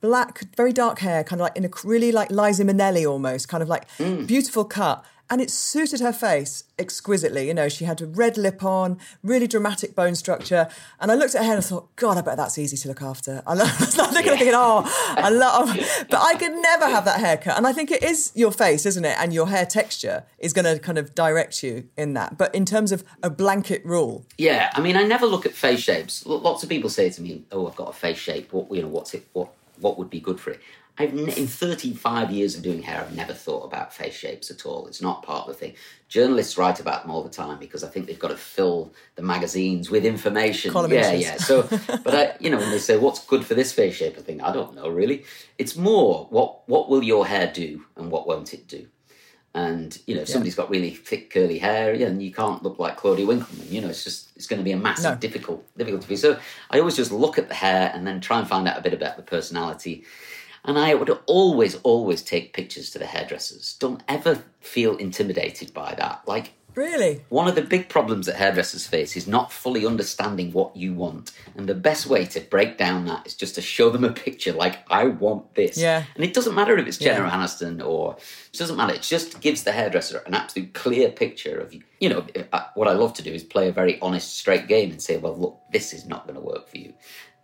[0.00, 3.62] black, very dark hair, kind of like in a really like Liza Minnelli almost, kind
[3.62, 4.26] of like mm.
[4.26, 7.48] beautiful cut and it suited her face exquisitely.
[7.48, 10.68] You know, she had a red lip on, really dramatic bone structure.
[11.00, 13.02] And I looked at her and I thought, God, I bet that's easy to look
[13.02, 13.42] after.
[13.46, 14.30] I was looking yeah.
[14.36, 14.82] thinking, oh,
[15.16, 15.68] I love,
[16.10, 17.56] but I could never have that haircut.
[17.56, 19.16] And I think it is your face, isn't it?
[19.18, 22.38] And your hair texture is going to kind of direct you in that.
[22.38, 25.80] But in terms of a blanket rule, yeah, I mean, I never look at face
[25.80, 26.24] shapes.
[26.26, 28.52] Lots of people say to me, "Oh, I've got a face shape.
[28.52, 28.88] What you know?
[28.88, 29.26] What's it?
[29.32, 29.48] What
[29.80, 30.60] what would be good for it?"
[30.98, 34.86] I've in 35 years of doing hair, I've never thought about face shapes at all.
[34.86, 35.74] It's not part of the thing.
[36.08, 39.22] Journalists write about them all the time because I think they've got to fill the
[39.22, 40.72] magazines with information.
[40.74, 41.36] Yeah, yeah.
[41.36, 41.62] So,
[42.04, 44.42] but I, you know, when they say what's good for this face shape, I think
[44.42, 45.24] I don't know really.
[45.58, 48.86] It's more what what will your hair do and what won't it do.
[49.54, 50.32] And you know, if yeah.
[50.34, 53.66] somebody's got really thick curly hair, yeah, and you can't look like Claudia Winkleman.
[53.70, 55.18] You know, it's just it's going to be a massive no.
[55.18, 56.16] difficult difficulty.
[56.16, 56.38] So
[56.70, 58.94] I always just look at the hair and then try and find out a bit
[58.94, 60.04] about the personality
[60.66, 63.76] and I would always, always take pictures to the hairdressers.
[63.78, 66.22] Don't ever feel intimidated by that.
[66.26, 67.24] Like, Really?
[67.30, 71.32] One of the big problems that hairdressers face is not fully understanding what you want.
[71.56, 74.52] And the best way to break down that is just to show them a picture
[74.52, 75.78] like, I want this.
[75.78, 76.04] Yeah.
[76.14, 77.30] And it doesn't matter if it's Jennifer yeah.
[77.30, 78.16] Aniston or
[78.52, 78.92] it doesn't matter.
[78.92, 82.92] It just gives the hairdresser an absolute clear picture of, you know, uh, what I
[82.92, 85.94] love to do is play a very honest, straight game and say, well, look, this
[85.94, 86.92] is not going to work for you.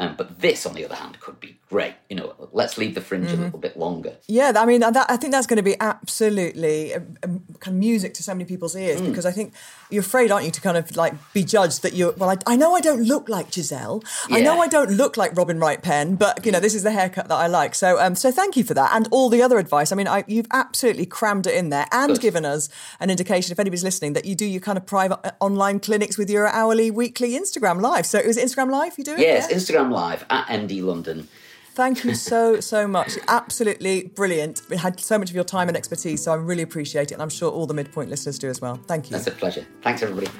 [0.02, 1.94] Um, but this, on the other hand, could be great.
[2.10, 3.40] You know, let's leave the fringe mm-hmm.
[3.40, 4.16] a little bit longer.
[4.26, 7.28] Yeah, I mean, that, I think that's going to be absolutely a, a
[7.60, 9.06] kind of music to so many people's ears mm.
[9.06, 9.54] because I think
[9.92, 12.12] you're afraid, aren't you, to kind of like be judged that you're.
[12.12, 14.02] Well, I, I know I don't look like Giselle.
[14.28, 14.36] Yeah.
[14.36, 16.90] I know I don't look like Robin Wright Penn, but you know, this is the
[16.90, 17.74] haircut that I like.
[17.74, 19.92] So, um, so thank you for that and all the other advice.
[19.92, 22.20] I mean, I, you've absolutely crammed it in there and Good.
[22.20, 22.68] given us
[23.00, 26.16] an indication, if anybody's listening, that you do your kind of private uh, online clinics
[26.16, 28.06] with your hourly, weekly Instagram live.
[28.06, 29.20] So, it was Instagram live you do it?
[29.20, 29.56] Yes, yeah?
[29.56, 31.28] Instagram live at MD London.
[31.74, 33.16] Thank you so, so much.
[33.28, 34.60] Absolutely brilliant.
[34.68, 37.14] We had so much of your time and expertise, so I really appreciate it.
[37.14, 38.76] And I'm sure all the midpoint listeners do as well.
[38.86, 39.16] Thank you.
[39.16, 39.66] That's a pleasure.
[39.82, 40.30] Thanks, everybody.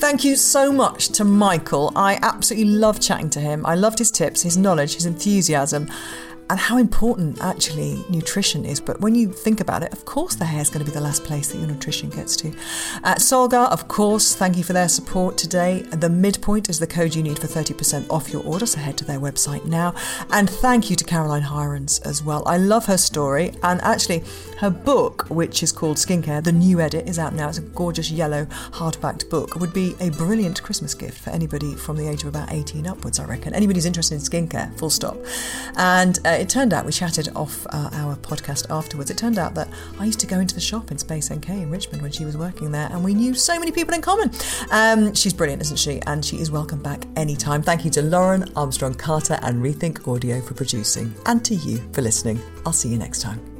[0.00, 1.92] Thank you so much to Michael.
[1.94, 3.64] I absolutely love chatting to him.
[3.64, 5.88] I loved his tips, his knowledge, his enthusiasm
[6.50, 8.80] and how important actually nutrition is.
[8.80, 11.00] But when you think about it, of course, the hair is going to be the
[11.00, 12.48] last place that your nutrition gets to.
[13.04, 15.82] At Solgar, of course, thank you for their support today.
[15.92, 19.04] The midpoint is the code you need for 30% off your order, so head to
[19.04, 19.94] their website now.
[20.32, 22.42] And thank you to Caroline Hirons as well.
[22.46, 24.24] I love her story, and actually,
[24.58, 27.48] her book, which is called Skincare, the new edit, is out now.
[27.48, 29.54] It's a gorgeous yellow hardbacked book.
[29.54, 32.88] It Would be a brilliant Christmas gift for anybody from the age of about 18
[32.88, 33.54] upwards, I reckon.
[33.54, 35.16] Anybody who's interested in skincare, full stop.
[35.76, 39.54] And uh, it turned out, we chatted off uh, our podcast afterwards, it turned out
[39.54, 39.68] that
[39.98, 42.36] I used to go into the shop in Space NK in Richmond when she was
[42.36, 44.30] working there, and we knew so many people in common.
[44.70, 46.00] Um, she's brilliant, isn't she?
[46.06, 47.62] And she is welcome back anytime.
[47.62, 52.02] Thank you to Lauren, Armstrong Carter, and Rethink Audio for producing, and to you for
[52.02, 52.40] listening.
[52.64, 53.59] I'll see you next time.